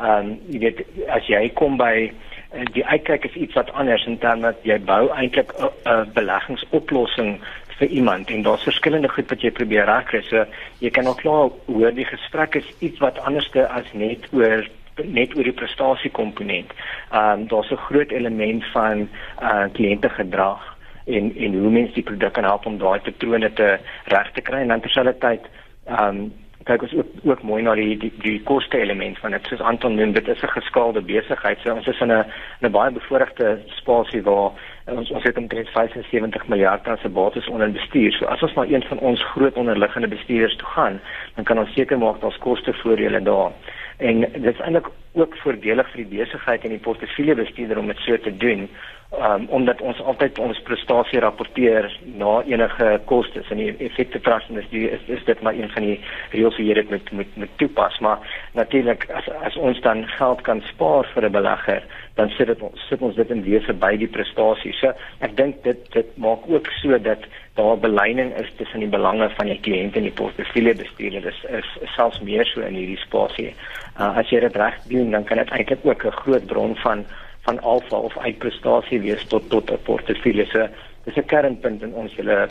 um 0.01 0.39
jy 0.51 0.59
weet 0.59 0.81
as 1.07 1.27
jy 1.27 1.49
kom 1.55 1.77
by 1.77 2.11
eh, 2.51 2.65
die 2.73 2.85
uitkyk 2.85 3.25
is 3.25 3.35
iets 3.35 3.55
wat 3.55 3.71
anders 3.73 4.05
in 4.05 4.17
terme 4.17 4.51
dat 4.51 4.63
jy 4.63 4.79
bou 4.79 5.09
eintlik 5.15 5.53
'n 5.59 6.11
beleggingsoplossing 6.13 7.39
vir 7.79 7.87
iemand 7.87 8.29
en 8.29 8.41
daar's 8.41 8.63
verskillende 8.63 9.09
goed 9.09 9.29
wat 9.29 9.41
jy 9.41 9.51
probeer 9.51 9.85
regkry. 9.85 10.21
So 10.21 10.45
jy 10.79 10.89
kan 10.89 11.07
ook 11.07 11.21
klaar 11.21 11.49
hoor 11.67 11.91
die 11.91 12.07
gesprek 12.07 12.55
is 12.55 12.69
iets 12.79 12.99
wat 12.99 13.19
anderste 13.19 13.67
as 13.67 13.85
net 13.93 14.27
oor 14.31 14.67
net 15.03 15.35
oor 15.35 15.43
die 15.43 15.51
prestasie 15.51 16.11
komponent. 16.11 16.71
Um 17.11 17.47
daar's 17.47 17.71
'n 17.71 17.85
groot 17.87 18.11
element 18.11 18.63
van 18.71 19.09
uh 19.41 19.67
kliëntegedrag 19.73 20.75
en 21.05 21.35
en 21.35 21.59
hoe 21.59 21.71
mense 21.71 21.93
die 21.93 22.03
produk 22.03 22.33
kan 22.33 22.43
help 22.43 22.65
om 22.65 22.77
daai 22.77 22.99
patrone 22.99 23.53
te 23.53 23.77
reg 24.05 24.31
te 24.31 24.41
kry 24.41 24.61
en 24.61 24.67
dan 24.67 24.81
terselfdertyd 24.81 25.41
ehm 25.85 26.07
um, 26.07 26.33
kyk 26.65 26.81
ons 26.81 26.93
ook 26.97 27.09
ook 27.29 27.41
mooi 27.45 27.61
na 27.63 27.75
die 27.77 27.97
die, 28.01 28.11
die 28.23 28.39
koste 28.43 28.79
element 28.81 29.19
van 29.21 29.35
dit. 29.35 29.47
Soos 29.49 29.61
Anton 29.61 29.95
noem 29.95 30.13
dit 30.13 30.27
is 30.27 30.41
'n 30.41 30.55
geskaalde 30.57 31.01
besigheid. 31.01 31.59
So 31.59 31.73
ons 31.73 31.87
is 31.87 32.01
in 32.01 32.11
'n 32.11 32.25
'n 32.61 32.71
baie 32.71 32.91
bevoordeelde 32.91 33.59
spasie 33.65 34.23
waar 34.23 34.51
ons 34.85 35.11
ons 35.11 35.23
het 35.23 35.37
omtrent 35.37 35.69
75 35.69 36.47
miljard 36.47 36.87
as 36.87 37.03
'n 37.03 37.13
bates 37.13 37.47
onder 37.47 37.71
bestuur. 37.71 38.11
So 38.11 38.25
as 38.25 38.41
ons 38.41 38.53
maar 38.53 38.67
een 38.67 38.83
van 38.83 38.99
ons 38.99 39.23
groot 39.23 39.53
onderliggende 39.53 40.07
bestuurders 40.07 40.55
toe 40.55 40.67
gaan 40.67 40.99
dan 41.35 41.43
kan 41.43 41.59
ons 41.59 41.73
seker 41.73 41.97
maak 41.97 42.21
daar's 42.21 42.37
koste 42.37 42.73
voordele 42.73 43.21
daar. 43.21 43.51
En 43.97 44.19
dit 44.19 44.53
is 44.53 44.59
eintlik 44.59 44.87
ook 45.13 45.35
voordelig 45.35 45.89
vir 45.91 46.03
die 46.03 46.17
besigheid 46.17 46.63
en 46.63 46.69
die 46.69 46.79
portefeulje 46.79 47.35
bestuurder 47.35 47.77
om 47.77 47.87
dit 47.87 47.97
so 47.97 48.17
te 48.17 48.37
doen 48.37 48.69
um, 49.11 49.47
omdat 49.49 49.81
ons 49.81 50.01
altyd 50.01 50.39
ons 50.39 50.61
prestasie 50.67 51.19
rapporteer 51.19 51.87
na 52.19 52.41
enige 52.49 52.87
kostes 53.09 53.49
en 53.53 53.61
die 53.61 53.73
effekte 53.85 54.19
trust 54.25 54.49
is 54.49 54.67
is, 54.71 55.03
is 55.17 55.23
dit 55.27 55.41
maar 55.41 55.53
een 55.53 55.69
van 55.69 55.85
die 55.85 55.99
reëls 56.33 56.57
wat 56.57 56.65
jy 56.65 56.73
dit 56.79 56.89
moet 56.89 57.11
moet 57.11 57.37
moet 57.43 57.57
toepas. 57.61 57.99
Maar 57.99 58.19
natuurlik 58.53 59.07
as 59.13 59.29
as 59.49 59.57
ons 59.57 59.81
dan 59.85 60.05
geld 60.17 60.41
kan 60.41 60.61
spaar 60.71 61.07
vir 61.13 61.25
'n 61.29 61.31
belegger 61.31 61.83
dan 62.15 62.29
sit 62.29 62.47
dit 62.47 62.59
sit 62.89 63.01
ons 63.01 63.15
dit 63.15 63.29
in 63.29 63.43
wese 63.43 63.73
by 63.73 63.95
die 63.97 64.07
prestasie. 64.07 64.73
So 64.73 64.93
ek 65.19 65.35
dink 65.37 65.63
dit 65.63 65.91
dit 65.93 66.17
maak 66.17 66.47
ook 66.47 66.67
so 66.81 66.97
dat 66.97 67.19
daar 67.55 67.77
beleiding 67.77 68.33
is 68.35 68.51
tussen 68.57 68.79
die 68.79 68.89
belange 68.89 69.29
van 69.29 69.45
die 69.47 69.59
kliënt 69.59 69.95
en 69.95 70.03
die 70.03 70.11
portefeulje 70.11 70.75
bestuurder 70.75 71.21
dis 71.21 71.43
is, 71.49 71.67
is 71.81 71.93
selfs 71.95 72.19
meer 72.19 72.45
so 72.45 72.61
in 72.61 72.75
hierdie 72.75 72.99
spasie. 72.99 73.53
Uh, 73.99 74.17
as 74.17 74.29
jy 74.29 74.39
dit 74.39 74.55
reg 74.55 74.75
doen 74.87 75.11
dan 75.11 75.23
kan 75.23 75.37
dit 75.37 75.49
eintlik 75.49 75.85
ook 75.85 76.05
'n 76.05 76.11
groot 76.11 76.45
bron 76.45 76.75
van 76.75 77.05
van 77.45 77.61
alfa 77.61 77.97
of 77.97 78.17
uitprestasie 78.17 78.99
wees 78.99 79.23
tot 79.27 79.49
tot 79.49 79.71
'n 79.71 79.81
portefeulje. 79.85 80.45
So 80.51 80.67
dis 81.05 81.15
'n 81.15 81.25
kernpunt 81.25 81.81
in 81.81 81.93
ons 81.93 82.15
hele 82.15 82.49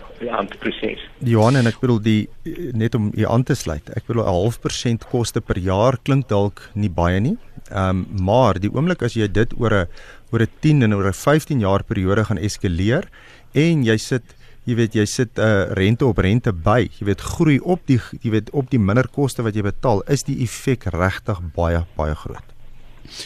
proses. 0.58 1.00
Johan 1.18 1.56
en 1.56 1.66
ek 1.66 1.80
bedoel 1.80 2.00
die 2.02 2.28
net 2.72 2.94
om 2.94 3.10
hier 3.14 3.28
aan 3.28 3.42
te 3.42 3.54
sluit. 3.54 3.90
Ek 3.96 4.06
bedoel 4.06 4.22
'n 4.22 4.36
half 4.38 4.60
persent 4.60 5.04
koste 5.10 5.40
per 5.40 5.58
jaar 5.58 5.98
klink 6.02 6.28
dalk 6.28 6.70
nie 6.74 6.90
baie 6.90 7.20
nie. 7.20 7.36
Ehm 7.70 7.88
um, 7.88 8.06
maar 8.24 8.60
die 8.60 8.70
oomblik 8.70 9.02
as 9.02 9.14
jy 9.14 9.26
dit 9.28 9.50
oor 9.58 9.72
'n 9.72 9.86
oor 10.32 10.40
'n 10.40 10.50
10 10.60 10.82
en 10.82 10.94
oor 10.94 11.08
'n 11.08 11.12
15 11.12 11.60
jaar 11.60 11.82
periode 11.82 12.24
gaan 12.24 12.38
eskaleer 12.38 13.04
en 13.52 13.84
jy 13.84 13.96
sit 13.96 14.22
jy 14.64 14.74
weet 14.74 14.94
jy 14.94 15.04
sit 15.04 15.38
'n 15.38 15.40
uh, 15.40 15.72
rente 15.76 16.06
op 16.06 16.18
rente 16.18 16.52
by 16.52 16.88
jy 16.98 17.06
weet 17.06 17.20
groei 17.20 17.58
op 17.58 17.80
die 17.86 18.00
jy 18.22 18.30
weet 18.30 18.50
op 18.50 18.70
die 18.70 18.78
minder 18.78 19.08
koste 19.08 19.42
wat 19.42 19.54
jy 19.54 19.62
betaal 19.62 20.02
is 20.08 20.22
die 20.22 20.42
effek 20.42 20.84
regtig 20.84 21.40
baie 21.54 21.84
baie 21.96 22.14
groot 22.14 22.53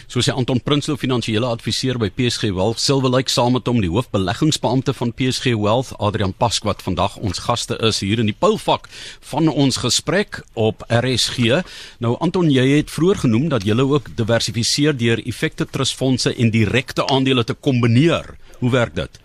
Soos 0.07 0.27
hy 0.29 0.35
Anton 0.37 0.61
Prinsloo 0.61 0.99
finansiële 1.01 1.47
adviseur 1.47 1.99
by 2.01 2.09
PSG 2.15 2.51
Wealth 2.57 2.81
Silverlake 2.83 3.33
saam 3.33 3.55
met 3.57 3.69
hom 3.71 3.81
die 3.83 3.91
hoofbeleggingsbeampte 3.93 4.95
van 4.97 5.13
PSG 5.17 5.55
Wealth 5.59 5.95
Adrian 5.99 6.35
Pask 6.35 6.67
wat 6.69 6.83
vandag 6.85 7.17
ons 7.23 7.43
gaste 7.47 7.79
is 7.89 8.01
hier 8.05 8.21
in 8.23 8.31
die 8.31 8.37
poulvak 8.37 8.89
van 9.31 9.49
ons 9.49 9.81
gesprek 9.83 10.43
op 10.59 10.85
RSG. 10.89 11.63
Nou 12.05 12.17
Anton, 12.25 12.51
jy 12.51 12.67
het 12.77 12.93
vroeër 12.93 13.25
genoem 13.25 13.49
dat 13.53 13.67
jy 13.67 13.79
ook 13.79 14.11
diversifiseer 14.19 14.97
deur 14.99 15.23
effekte 15.25 15.67
trustfondse 15.67 16.35
en 16.35 16.51
direkte 16.51 17.07
aandele 17.07 17.45
te 17.45 17.55
kombineer. 17.55 18.37
Hoe 18.59 18.71
werk 18.75 18.95
dit? 18.99 19.21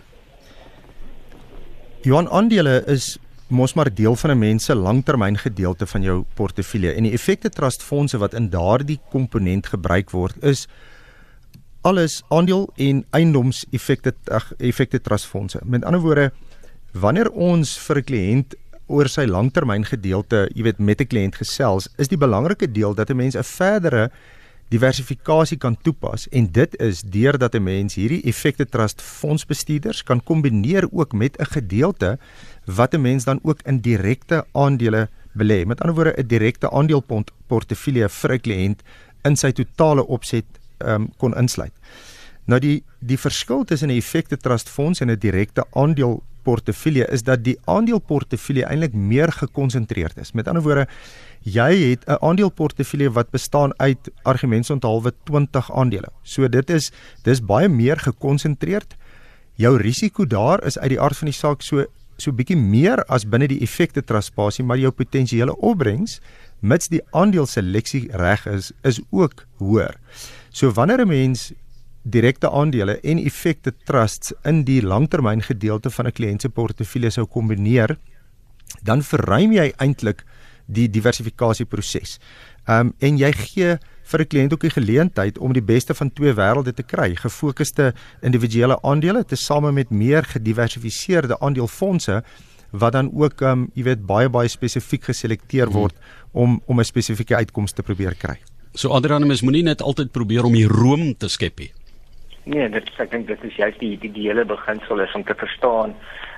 Johan 2.04 2.28
aandele 2.30 2.84
is 2.92 3.18
mos 3.54 3.74
maar 3.74 3.94
deel 3.94 4.16
van 4.16 4.32
'n 4.32 4.39
mens 4.39 4.66
se 4.66 4.76
langtermyn 4.76 5.38
gedeelte 5.38 5.86
van 5.86 6.02
jou 6.02 6.24
portefeulje 6.34 6.94
en 6.94 7.04
die 7.04 7.12
effekte 7.12 7.50
trust 7.50 7.84
fondse 7.84 8.18
wat 8.18 8.34
in 8.34 8.50
daardie 8.50 9.00
komponent 9.10 9.68
gebruik 9.68 10.10
word 10.10 10.44
is 10.44 10.68
alles 11.82 12.24
aandeel 12.28 12.70
en 12.76 13.06
eiendoms 13.10 13.66
effekte 13.72 14.13
effekte 14.58 15.02
trust 15.02 15.26
fondse. 15.26 15.60
Met 15.63 15.84
ander 15.84 16.02
woorde, 16.02 16.32
wanneer 16.92 17.30
ons 17.32 17.78
vir 17.78 17.98
'n 17.98 18.04
kliënt 18.04 18.56
oor 18.88 19.08
sy 19.08 19.26
langtermyn 19.26 19.86
gedeelte, 19.86 20.50
jy 20.56 20.63
weet, 20.63 20.80
met 20.80 21.02
'n 21.02 21.08
kliënt 21.08 21.36
gesels, 21.36 21.89
is 21.98 22.08
die 22.08 22.18
belangrike 22.18 22.72
deel 22.72 22.94
dat 22.94 23.10
'n 23.10 23.16
mens 23.16 23.36
'n 23.36 23.44
verdere 23.44 24.12
diversifikasie 24.74 25.58
kan 25.58 25.76
toepas 25.82 26.28
en 26.34 26.48
dit 26.52 26.76
is 26.82 27.02
deurdat 27.02 27.56
'n 27.56 27.63
mens 27.63 27.96
hierdie 27.96 28.24
effekte 28.24 28.66
trust 28.66 29.02
fondsbestuurders 29.02 30.04
kan 30.04 30.24
kombineer 30.24 30.88
ook 30.92 31.13
met 31.13 31.38
'n 31.38 31.46
gedeelte 31.46 32.18
wat 32.65 32.93
'n 32.93 33.02
mens 33.02 33.23
dan 33.23 33.39
ook 33.43 33.62
in 33.65 33.80
direkte 33.80 34.45
aandele 34.52 35.10
belê. 35.34 35.65
Met 35.65 35.82
ander 35.82 35.95
woorde 35.95 36.13
'n 36.17 36.28
direkte 36.28 36.71
aandeleport-portefeulje 36.71 38.10
vir 38.10 38.34
'n 38.34 38.39
kliënt 38.39 38.82
in 39.23 39.36
sy 39.36 39.52
totale 39.52 40.08
opset 40.08 40.45
um, 40.78 41.12
kon 41.17 41.36
insluit. 41.36 41.73
Nou 42.45 42.60
die 42.60 42.84
die 42.99 43.17
verskil 43.17 43.63
tussen 43.63 43.89
'n 43.89 43.97
effekte 43.97 44.38
trust 44.38 44.69
fonds 44.69 44.99
en 44.99 45.10
'n 45.10 45.19
direkte 45.19 45.65
aandeelportefeulje 45.71 47.08
is 47.08 47.23
dat 47.23 47.43
die 47.43 47.58
aandeelportefeulje 47.65 48.65
eintlik 48.65 48.93
meer 48.93 49.32
gekonsentreerd 49.32 50.17
is. 50.17 50.32
Met 50.32 50.47
ander 50.47 50.63
woorde 50.63 50.88
jy 51.41 51.89
het 51.89 52.06
'n 52.08 52.17
aandeleportefeulje 52.19 53.12
wat 53.12 53.30
bestaan 53.30 53.80
uit 53.80 54.12
argumentsonthaalwe 54.23 55.13
20 55.23 55.71
aandele. 55.71 56.10
So 56.21 56.49
dit 56.49 56.69
is 56.69 56.91
dis 57.23 57.45
baie 57.45 57.69
meer 57.69 57.97
gekonsentreerd. 57.97 58.95
Jou 59.56 59.78
risiko 59.78 60.26
daar 60.26 60.63
is 60.65 60.80
uit 60.80 60.89
die 60.89 61.02
aard 61.02 61.17
van 61.17 61.28
die 61.28 61.38
saak 61.38 61.62
so 61.62 61.86
so 62.17 62.32
bietjie 62.32 62.58
meer 62.58 63.04
as 63.10 63.26
binne 63.26 63.47
die 63.47 63.62
effekte 63.62 64.02
trust 64.02 64.34
spasie, 64.34 64.63
maar 64.65 64.78
jou 64.78 64.91
potensiële 64.91 65.56
opbrengs 65.58 66.19
mits 66.62 66.88
die 66.88 67.02
aandeleseleksie 67.12 68.08
reg 68.19 68.45
is, 68.47 68.71
is 68.84 69.02
ook 69.12 69.45
hoër. 69.60 69.97
So 70.49 70.71
wanneer 70.71 71.02
'n 71.02 71.08
mens 71.08 71.52
direkte 72.04 72.49
aandele 72.52 72.99
en 72.99 73.17
effekte 73.17 73.73
trusts 73.86 74.34
in 74.43 74.63
die 74.63 74.82
langtermyngedeelte 74.82 75.89
van 75.89 76.08
'n 76.08 76.12
kliënt 76.12 76.41
se 76.41 76.49
portefeulje 76.49 77.10
sou 77.10 77.26
kombineer, 77.26 77.97
dan 78.84 79.04
verruim 79.04 79.52
jy 79.52 79.73
eintlik 79.78 80.23
die 80.65 80.89
diversifikasieproses. 80.89 82.19
Ehm 82.67 82.88
um, 82.88 82.93
en 82.99 83.17
jy 83.17 83.32
gee 83.32 83.78
vir 84.04 84.20
'n 84.20 84.28
kliënt 84.28 84.54
ook 84.54 84.62
die 84.62 84.78
geleentheid 84.78 85.38
om 85.38 85.54
die 85.54 85.63
beste 85.63 85.94
van 85.94 86.13
twee 86.13 86.34
wêrelde 86.34 86.74
te 86.74 86.84
kry, 86.84 87.16
gefokusde 87.16 87.94
individuele 88.22 88.78
aandele 88.82 89.26
tesame 89.26 89.72
met 89.72 89.89
meer 89.89 90.24
gediversifiseerde 90.24 91.39
aandelefondse 91.39 92.24
wat 92.72 92.92
dan 92.92 93.12
ook 93.13 93.42
ehm 93.42 93.52
um, 93.52 93.70
jy 93.74 93.84
weet 93.84 94.06
baie 94.06 94.30
baie 94.30 94.48
spesifiek 94.48 95.04
geselekteer 95.04 95.66
hmm. 95.66 95.78
word 95.78 95.96
om 96.32 96.62
om 96.66 96.80
'n 96.80 96.84
spesifieke 96.84 97.36
uitkoms 97.36 97.72
te 97.72 97.84
probeer 97.84 98.16
kry. 98.16 98.38
So 98.74 99.00
mens 99.00 99.42
moenie 99.42 99.63
net 99.63 99.82
altyd 99.82 100.12
probeer 100.12 100.44
om 100.44 100.54
die 100.54 100.68
room 100.68 101.18
te 101.18 101.28
skep 101.28 101.60
nie. 101.60 101.72
Nee, 102.44 102.70
dit 102.70 102.89
ek 102.98 103.12
dink 103.12 103.28
dit 103.28 103.44
is 103.44 103.56
juist 103.56 103.80
die 103.80 103.98
die, 103.98 104.12
die 104.12 104.28
hele 104.28 104.46
beginsel 104.46 105.00
is 105.00 105.13
om 105.13 105.24
te 105.24 105.36
verstaan 105.36 105.94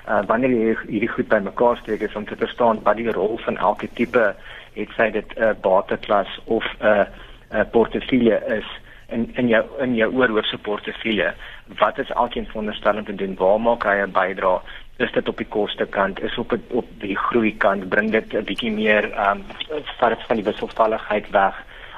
uh, 0.07 0.21
wanneer 0.27 0.49
jy 0.49 0.75
hierdie 0.87 1.09
goed 1.09 1.27
bymekaar 1.27 1.77
steek 1.77 2.01
is 2.01 2.15
om 2.15 2.25
te 2.25 2.35
verstaan 2.35 2.81
wat 2.83 2.97
die 2.97 3.11
rol 3.11 3.39
van 3.45 3.57
elke 3.57 3.89
tipe 3.93 4.35
het 4.75 4.89
sy 4.97 5.09
dit 5.11 5.37
'n 5.37 5.41
uh, 5.41 5.53
bateklas 5.61 6.39
of 6.45 6.63
'n 6.79 6.85
uh, 6.85 7.05
'n 7.05 7.07
uh, 7.55 7.63
portefeulje 7.71 8.41
is 8.57 8.67
in 9.07 9.29
in 9.35 9.47
jou 9.47 9.63
in 9.79 9.95
jou 9.95 10.09
oorhoofse 10.13 10.57
portefeulje. 10.57 11.33
Wat 11.79 11.97
is 11.97 12.13
alkeen 12.13 12.45
veronderstel 12.45 12.97
om 12.97 13.05
te 13.05 13.15
doen? 13.15 13.35
Waar 13.35 13.61
maak 13.61 13.83
hy 13.83 14.01
'n 14.01 14.11
bydrae? 14.11 14.59
Is 14.97 15.11
dit 15.11 15.27
op 15.27 15.37
die 15.37 15.47
koste 15.47 15.85
kant? 15.85 16.21
Is 16.23 16.37
op 16.37 16.49
het, 16.49 16.61
op 16.71 16.85
die 16.99 17.17
groei 17.17 17.57
kant 17.57 17.89
bring 17.89 18.11
dit 18.11 18.33
'n 18.33 18.43
bietjie 18.43 18.71
meer 18.71 19.11
ehm 19.11 19.41
um, 19.69 20.15
van 20.27 20.35
die 20.35 20.45
wisselvalligheid 20.45 21.29
weg? 21.29 21.55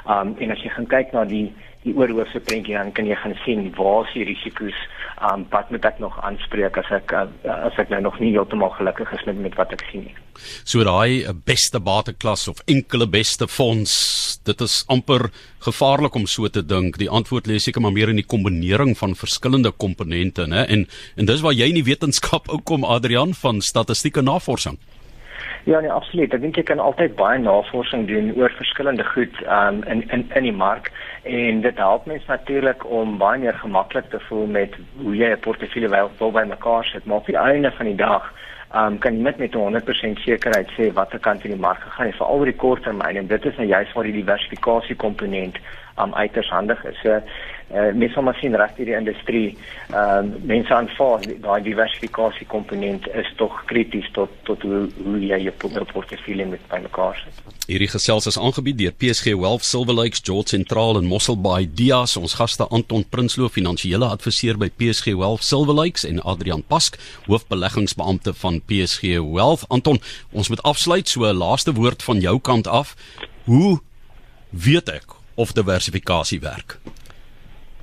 Ehm 0.07 0.27
um, 0.27 0.35
en 0.39 0.51
as 0.51 0.61
jy 0.63 0.69
gaan 0.69 0.87
kyk 0.87 1.11
na 1.11 1.25
die 1.25 1.53
die 1.85 1.93
oorhoofse 1.95 2.39
prentjie 2.43 2.75
dan 2.77 2.91
kan 2.95 3.07
jy 3.07 3.15
gaan 3.15 3.35
sien 3.45 3.67
waar 3.77 4.07
is 4.07 4.13
die 4.15 4.25
risiko's 4.27 4.77
um, 5.21 5.45
wat 5.51 5.69
moet 5.73 5.85
ek 5.87 5.99
nog 6.03 6.17
aanspreek 6.25 6.77
as 6.81 6.89
ek 6.93 7.13
uh, 7.15 7.25
as 7.67 7.77
ek 7.81 7.91
nou 7.93 8.01
nog 8.05 8.17
nie 8.21 8.33
heeltemal 8.33 8.73
gelukkig 8.77 9.11
is 9.15 9.23
met, 9.29 9.39
met 9.45 9.57
wat 9.59 9.73
ek 9.75 9.85
sien 9.91 10.07
nie. 10.07 10.15
So 10.67 10.85
daai 10.85 11.23
eh, 11.23 11.33
beste 11.33 11.81
bateklas 11.81 12.47
of 12.51 12.61
enkele 12.69 13.07
beste 13.09 13.47
fonds, 13.49 13.93
dit 14.45 14.61
is 14.61 14.79
amper 14.93 15.29
gevaarlik 15.65 16.15
om 16.19 16.27
so 16.29 16.49
te 16.49 16.63
dink. 16.65 16.99
Die 17.01 17.09
antwoord 17.09 17.49
lê 17.49 17.59
seker 17.61 17.83
maar 17.83 17.95
meer 17.95 18.13
in 18.13 18.21
die 18.21 18.27
kombinering 18.27 18.93
van 18.99 19.17
verskillende 19.17 19.73
komponente, 19.73 20.47
né? 20.49 20.65
En 20.67 20.85
en 21.17 21.29
dis 21.29 21.41
waar 21.45 21.55
jy 21.57 21.71
in 21.71 21.81
die 21.81 21.87
wetenskap 21.87 22.49
ou 22.53 22.61
kom 22.61 22.85
Adrian 22.85 23.33
van 23.37 23.61
statistieke 23.61 24.25
navorsing. 24.25 24.77
Ja, 25.63 25.79
nee, 25.79 25.91
absoluut. 25.91 26.33
Ek 26.33 26.41
dink 26.41 26.55
jy 26.55 26.63
kan 26.63 26.79
altyd 26.79 27.15
baie 27.19 27.39
navorsing 27.39 28.07
doen 28.07 28.31
oor 28.39 28.53
verskillende 28.55 29.03
goed 29.03 29.35
um, 29.51 29.83
in 29.83 30.03
in 30.09 30.25
in 30.35 30.47
die 30.47 30.55
mark 30.55 30.91
en 31.23 31.61
dit 31.61 31.77
help 31.77 32.05
mens 32.05 32.25
natuurlik 32.25 32.85
om 32.89 33.17
baie 33.17 33.39
meer 33.39 33.57
gemaklik 33.63 34.09
te 34.09 34.19
voel 34.29 34.45
met 34.47 34.75
hoe 35.01 35.15
jy 35.15 35.31
'n 35.35 35.39
portefeulje 35.39 35.89
wil, 35.89 36.11
wil 36.17 36.31
bymekaar 36.31 36.85
sit. 36.85 37.05
Maar 37.05 37.21
die 37.25 37.37
einde 37.37 37.71
van 37.71 37.85
die 37.85 37.95
dag 37.95 38.33
um, 38.75 38.97
kan 38.99 39.15
jy 39.15 39.21
met 39.21 39.37
met 39.37 39.55
100% 39.55 40.23
sekerheid 40.23 40.71
sê 40.77 40.91
watter 40.93 41.19
kant 41.19 41.43
in 41.43 41.51
die 41.51 41.59
mark 41.59 41.81
gegaan 41.81 42.11
het 42.11 42.15
vir 42.15 42.27
al 42.27 42.43
die 42.43 42.55
korttermyn 42.63 43.17
en 43.17 43.27
dit 43.27 43.45
is 43.45 43.57
nou 43.57 43.67
juist 43.67 43.93
waar 43.93 44.03
die 44.03 44.19
diversifikasie 44.19 44.95
komponent 44.95 45.59
um, 45.99 46.13
uiters 46.13 46.49
handig 46.49 46.83
is. 46.85 46.99
So 47.03 47.21
uh, 47.73 47.91
mense 47.93 48.13
sal 48.13 48.23
maar 48.23 48.37
sien 48.39 48.55
reg 48.55 48.75
hierdie 48.77 48.95
industrie 48.97 49.47
uh, 49.91 50.23
mense 50.47 50.73
aanvaar 50.73 51.25
daai 51.43 51.61
diversifikasie 51.65 52.47
komponent 52.47 53.07
is 53.19 53.29
tog 53.41 53.59
krities 53.69 54.07
tot 54.15 54.33
tot 54.47 54.63
hoe 54.67 54.85
hoe 55.03 55.19
jy 55.19 55.41
jou 55.47 55.53
portefeulje 55.91 56.45
met 56.45 56.63
bymekaar 56.71 57.19
sit. 57.23 57.43
Hierdie 57.67 57.89
gesels 57.91 58.27
is 58.29 58.37
aangebied 58.39 58.77
deur 58.79 58.93
PSG 58.95 59.33
Wealth 59.35 59.65
Silver 59.67 59.95
Lakes 59.95 60.21
George 60.23 60.53
Central 60.55 60.97
en 60.97 61.09
Mossel 61.11 61.35
Bay 61.41 61.67
Dias. 61.67 62.15
Ons 62.17 62.37
gaste 62.39 62.67
Anton 62.71 63.03
Prinsloo, 63.09 63.49
finansiële 63.51 64.07
adviseur 64.07 64.59
by 64.61 64.69
PSG 64.79 65.17
Wealth 65.19 65.43
Silver 65.43 65.75
Lakes 65.75 66.05
en 66.07 66.21
Adrian 66.23 66.63
Pask, 66.63 66.95
hoofbeleggingsbeampte 67.27 68.33
van 68.33 68.61
PSG 68.69 69.19
Wealth. 69.19 69.65
Anton, 69.67 69.99
ons 70.31 70.49
moet 70.49 70.63
afsluit 70.63 71.09
so 71.09 71.27
laaste 71.33 71.75
woord 71.75 72.03
van 72.03 72.23
jou 72.23 72.37
kant 72.39 72.67
af. 72.67 72.95
Hoe 73.51 73.79
weet 74.49 74.89
ek 74.89 75.17
of 75.35 75.51
diversifikasie 75.51 76.39
werk? 76.39 76.79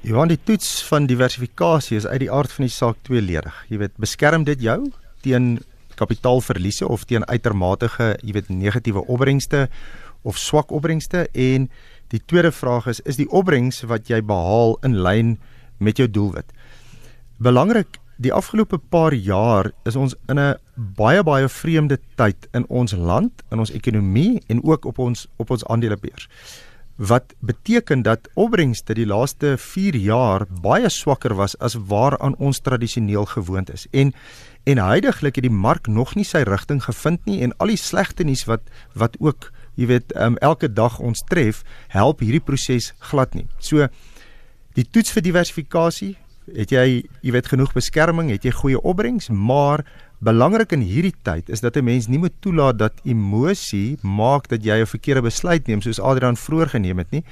Johan, 0.05 0.29
die 0.29 0.37
toets 0.45 0.83
van 0.85 1.07
diversifikasie 1.09 1.97
is 1.97 2.05
uit 2.05 2.27
die 2.27 2.29
aard 2.29 2.53
van 2.53 2.67
die 2.67 2.73
saak 2.73 2.99
tweeledig. 3.09 3.55
Jy 3.73 3.79
weet, 3.81 3.93
beskerm 3.97 4.43
dit 4.45 4.61
jou 4.61 4.83
teen 5.25 5.63
kapitaalverliese 5.97 6.85
of 6.93 7.07
teen 7.09 7.25
uitermatege, 7.25 8.11
jy 8.21 8.35
weet, 8.37 8.51
negatiewe 8.53 9.01
opbrengste 9.09 9.63
of 10.29 10.37
swak 10.37 10.75
opbrengste 10.77 11.23
en 11.33 11.71
die 12.13 12.21
tweede 12.21 12.51
vraag 12.53 12.91
is 12.93 13.01
is 13.09 13.17
die 13.17 13.31
opbrengs 13.33 13.81
wat 13.89 14.13
jy 14.13 14.21
behaal 14.21 14.77
in 14.85 14.99
lyn 15.07 15.33
met 15.81 15.97
jou 15.97 16.11
doelwit. 16.11 16.53
Belangrik, 17.41 17.97
die 18.21 18.35
afgelope 18.37 18.83
paar 18.93 19.17
jaar 19.17 19.73
is 19.89 19.97
ons 19.97 20.13
in 20.29 20.39
'n 20.39 20.61
baie 21.01 21.25
baie 21.25 21.49
vreemde 21.49 21.99
tyd 22.21 22.37
in 22.53 22.69
ons 22.69 22.93
land, 22.93 23.33
in 23.51 23.59
ons 23.59 23.73
ekonomie 23.73 24.43
en 24.49 24.61
ook 24.65 24.85
op 24.85 24.99
ons 24.99 25.27
op 25.39 25.51
ons 25.51 25.65
aandelebeurs 25.65 26.29
wat 26.97 27.35
beteken 27.39 28.03
dat 28.03 28.29
opbrengste 28.35 28.95
die 28.95 29.07
laaste 29.07 29.57
4 29.59 29.97
jaar 29.97 30.47
baie 30.63 30.89
swakker 30.89 31.35
was 31.35 31.59
as 31.59 31.75
waaraan 31.75 32.37
ons 32.39 32.61
tradisioneel 32.61 33.25
gewoond 33.25 33.73
is. 33.73 33.87
En 33.91 34.15
en 34.65 34.79
heidaglik 34.79 35.35
het 35.35 35.45
die 35.45 35.53
mark 35.53 35.87
nog 35.87 36.15
nie 36.15 36.25
sy 36.25 36.41
rigting 36.49 36.81
gevind 36.85 37.25
nie 37.29 37.43
en 37.45 37.53
al 37.61 37.69
die 37.75 37.81
slegte 37.81 38.25
nuus 38.25 38.47
wat 38.49 38.63
wat 38.95 39.17
ook, 39.21 39.51
jy 39.75 39.87
weet, 39.87 40.15
um, 40.17 40.39
elke 40.41 40.73
dag 40.73 40.99
ons 40.99 41.21
tref, 41.29 41.63
help 41.89 42.21
hierdie 42.25 42.41
proses 42.41 42.95
glad 42.99 43.35
nie. 43.35 43.47
So 43.59 43.89
die 44.75 44.87
toets 44.91 45.13
vir 45.13 45.23
diversifikasie, 45.23 46.15
het 46.53 46.73
jy 46.73 47.05
jy 47.21 47.35
weet 47.35 47.51
genoeg 47.53 47.75
beskerming, 47.77 48.31
het 48.33 48.45
jy 48.45 48.55
goeie 48.57 48.81
opbrengs, 48.81 49.29
maar 49.29 49.85
belangrik 50.25 50.73
in 50.73 50.81
hierdie 50.81 51.15
tyd 51.27 51.51
is 51.53 51.61
dat 51.61 51.77
'n 51.77 51.85
mens 51.85 52.07
nie 52.09 52.19
moet 52.19 52.33
toelaat 52.41 52.79
dat 52.79 53.01
emosie 53.05 53.99
maak 54.01 54.49
dat 54.49 54.65
jy 54.65 54.81
'n 54.81 54.87
verkeerde 54.87 55.23
besluit 55.23 55.67
neem 55.67 55.81
soos 55.81 56.01
Adrian 56.01 56.37
vroeër 56.37 56.69
geneem 56.69 56.99
het 56.99 57.11
nie 57.11 57.25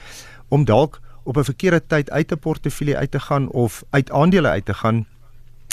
om 0.49 0.65
dalk 0.65 1.01
op 1.25 1.37
'n 1.37 1.45
verkeerde 1.45 1.81
tyd 1.87 2.11
uit 2.11 2.33
'n 2.33 2.39
portefeulje 2.39 2.97
uit 2.97 3.11
te 3.11 3.21
gaan 3.21 3.49
of 3.49 3.85
uit 3.91 4.11
aandele 4.11 4.49
uit 4.49 4.65
te 4.65 4.75
gaan 4.75 5.07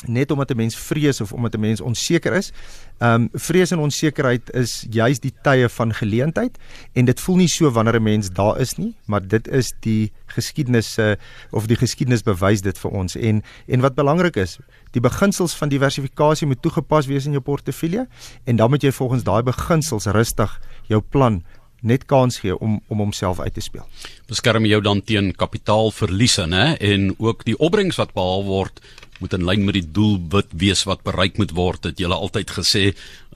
net 0.06 0.32
omdat 0.32 0.52
'n 0.52 0.56
mens 0.56 0.76
vrees 0.76 1.22
of 1.22 1.34
omdat 1.34 1.54
'n 1.54 1.60
mens 1.60 1.82
onseker 1.82 2.34
is. 2.34 2.52
Ehm 2.98 3.14
um, 3.14 3.30
vrees 3.34 3.72
en 3.72 3.80
onsekerheid 3.80 4.54
is 4.54 4.86
juis 4.90 5.20
die 5.20 5.34
tye 5.42 5.70
van 5.70 5.94
geleentheid 5.94 6.58
en 6.94 7.06
dit 7.06 7.20
voel 7.20 7.36
nie 7.36 7.48
so 7.48 7.72
wanneer 7.72 7.96
'n 7.96 8.04
mens 8.04 8.30
daar 8.30 8.60
is 8.60 8.76
nie, 8.78 8.96
maar 9.06 9.28
dit 9.28 9.48
is 9.48 9.74
die 9.80 10.12
geskiedenis 10.26 10.98
uh, 10.98 11.12
of 11.52 11.68
die 11.68 11.76
geskiedenis 11.76 12.24
bewys 12.24 12.62
dit 12.62 12.78
vir 12.78 12.92
ons 12.92 13.16
en 13.16 13.44
en 13.68 13.80
wat 13.80 13.96
belangrik 13.96 14.36
is, 14.36 14.60
die 14.92 15.02
beginsels 15.02 15.54
van 15.54 15.70
diversifikasie 15.70 16.48
moet 16.48 16.62
toegepas 16.62 17.06
wees 17.06 17.26
in 17.26 17.32
jou 17.32 17.42
portefeulje 17.42 18.08
en 18.44 18.56
dan 18.56 18.70
moet 18.70 18.82
jy 18.82 18.92
volgens 18.92 19.24
daai 19.24 19.44
beginsels 19.44 20.06
rustig 20.06 20.62
jou 20.88 21.02
plan 21.02 21.44
net 21.82 22.06
kans 22.06 22.40
gee 22.40 22.58
om 22.58 22.80
om 22.88 22.98
homself 22.98 23.40
uit 23.40 23.54
te 23.54 23.62
speel. 23.62 23.86
Beskerm 24.28 24.66
jou 24.66 24.82
dan 24.82 25.02
teen 25.02 25.32
kapitaalverliese, 25.36 26.48
né? 26.48 26.76
En 26.80 27.14
ook 27.18 27.46
die 27.46 27.58
opbrengs 27.58 27.96
wat 27.96 28.14
behaal 28.14 28.44
word 28.44 28.82
moet 29.20 29.34
in 29.34 29.46
lyn 29.46 29.66
met 29.66 29.78
die 29.78 29.86
doelwit 29.92 30.52
wees 30.52 30.84
wat 30.90 31.04
bereik 31.04 31.38
moet 31.38 31.52
word. 31.58 31.84
Dit 31.84 32.00
julle 32.00 32.16
altyd 32.16 32.52
gesê 32.52 32.84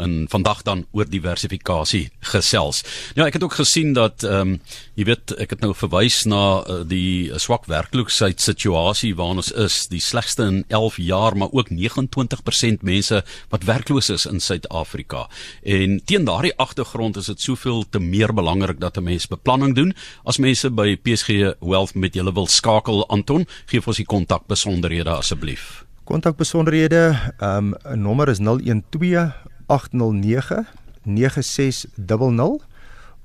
en 0.01 0.25
vandag 0.29 0.63
dan 0.65 0.85
oor 0.91 1.05
diversifikasie 1.09 2.07
gesels. 2.33 2.81
Ja, 3.13 3.27
ek 3.27 3.37
het 3.37 3.43
ook 3.45 3.59
gesien 3.59 3.93
dat 3.93 4.23
ehm 4.25 4.55
um, 4.55 4.59
jy 4.97 5.05
weet, 5.09 5.33
ek 5.41 5.55
het 5.55 5.63
nou 5.63 5.71
verwys 5.73 6.19
na 6.29 6.61
uh, 6.61 6.81
die 6.85 7.29
uh, 7.29 7.39
swak 7.41 7.65
werkloosheid 7.69 8.41
situasie 8.41 9.13
waarin 9.17 9.41
ons 9.41 9.49
is, 9.57 9.87
die 9.89 10.01
slegste 10.01 10.45
in 10.45 10.59
11 10.69 10.99
jaar, 11.01 11.37
maar 11.37 11.49
ook 11.53 11.71
29% 11.73 12.85
mense 12.85 13.23
wat 13.49 13.65
werkloos 13.65 14.11
is 14.13 14.27
in 14.29 14.41
Suid-Afrika. 14.41 15.25
En 15.63 15.99
teen 16.05 16.29
daardie 16.29 16.53
agtergrond 16.61 17.17
is 17.17 17.31
dit 17.31 17.41
soveel 17.41 17.85
te 17.89 17.99
meer 17.99 18.33
belangrik 18.33 18.79
dat 18.79 18.97
'n 18.97 19.03
mens 19.03 19.27
beplanning 19.27 19.75
doen. 19.75 19.95
As 20.25 20.37
mense 20.37 20.69
by 20.69 20.95
PSG 20.95 21.57
Wealth 21.59 21.95
met 21.95 22.13
julle 22.13 22.33
wil 22.33 22.47
skakel, 22.47 23.07
Anton, 23.07 23.47
gee 23.65 23.81
vir 23.81 23.87
ons 23.87 23.97
die 23.97 24.05
kontak 24.05 24.47
besonderhede 24.47 25.09
asseblief. 25.09 25.72
Kontak 26.03 26.35
besonderhede, 26.35 27.15
ehm 27.39 27.73
um, 27.73 28.01
nommer 28.01 28.27
is 28.27 28.37
012 28.37 29.31
809 29.67 30.67
9600 31.03 32.65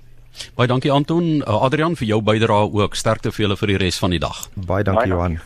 Baie 0.58 0.70
dankie 0.70 0.92
Anton, 0.92 1.42
uh, 1.42 1.58
Adrian 1.64 1.96
vir 1.96 2.08
jou 2.14 2.22
bydrae 2.22 2.70
ook. 2.70 2.96
Sterkte 2.98 3.32
vir 3.32 3.46
julle 3.46 3.60
vir 3.60 3.74
die 3.74 3.82
res 3.86 4.00
van 4.02 4.16
die 4.16 4.22
dag. 4.22 4.46
Baie 4.56 4.84
dankie 4.84 5.12
Johan. 5.14 5.40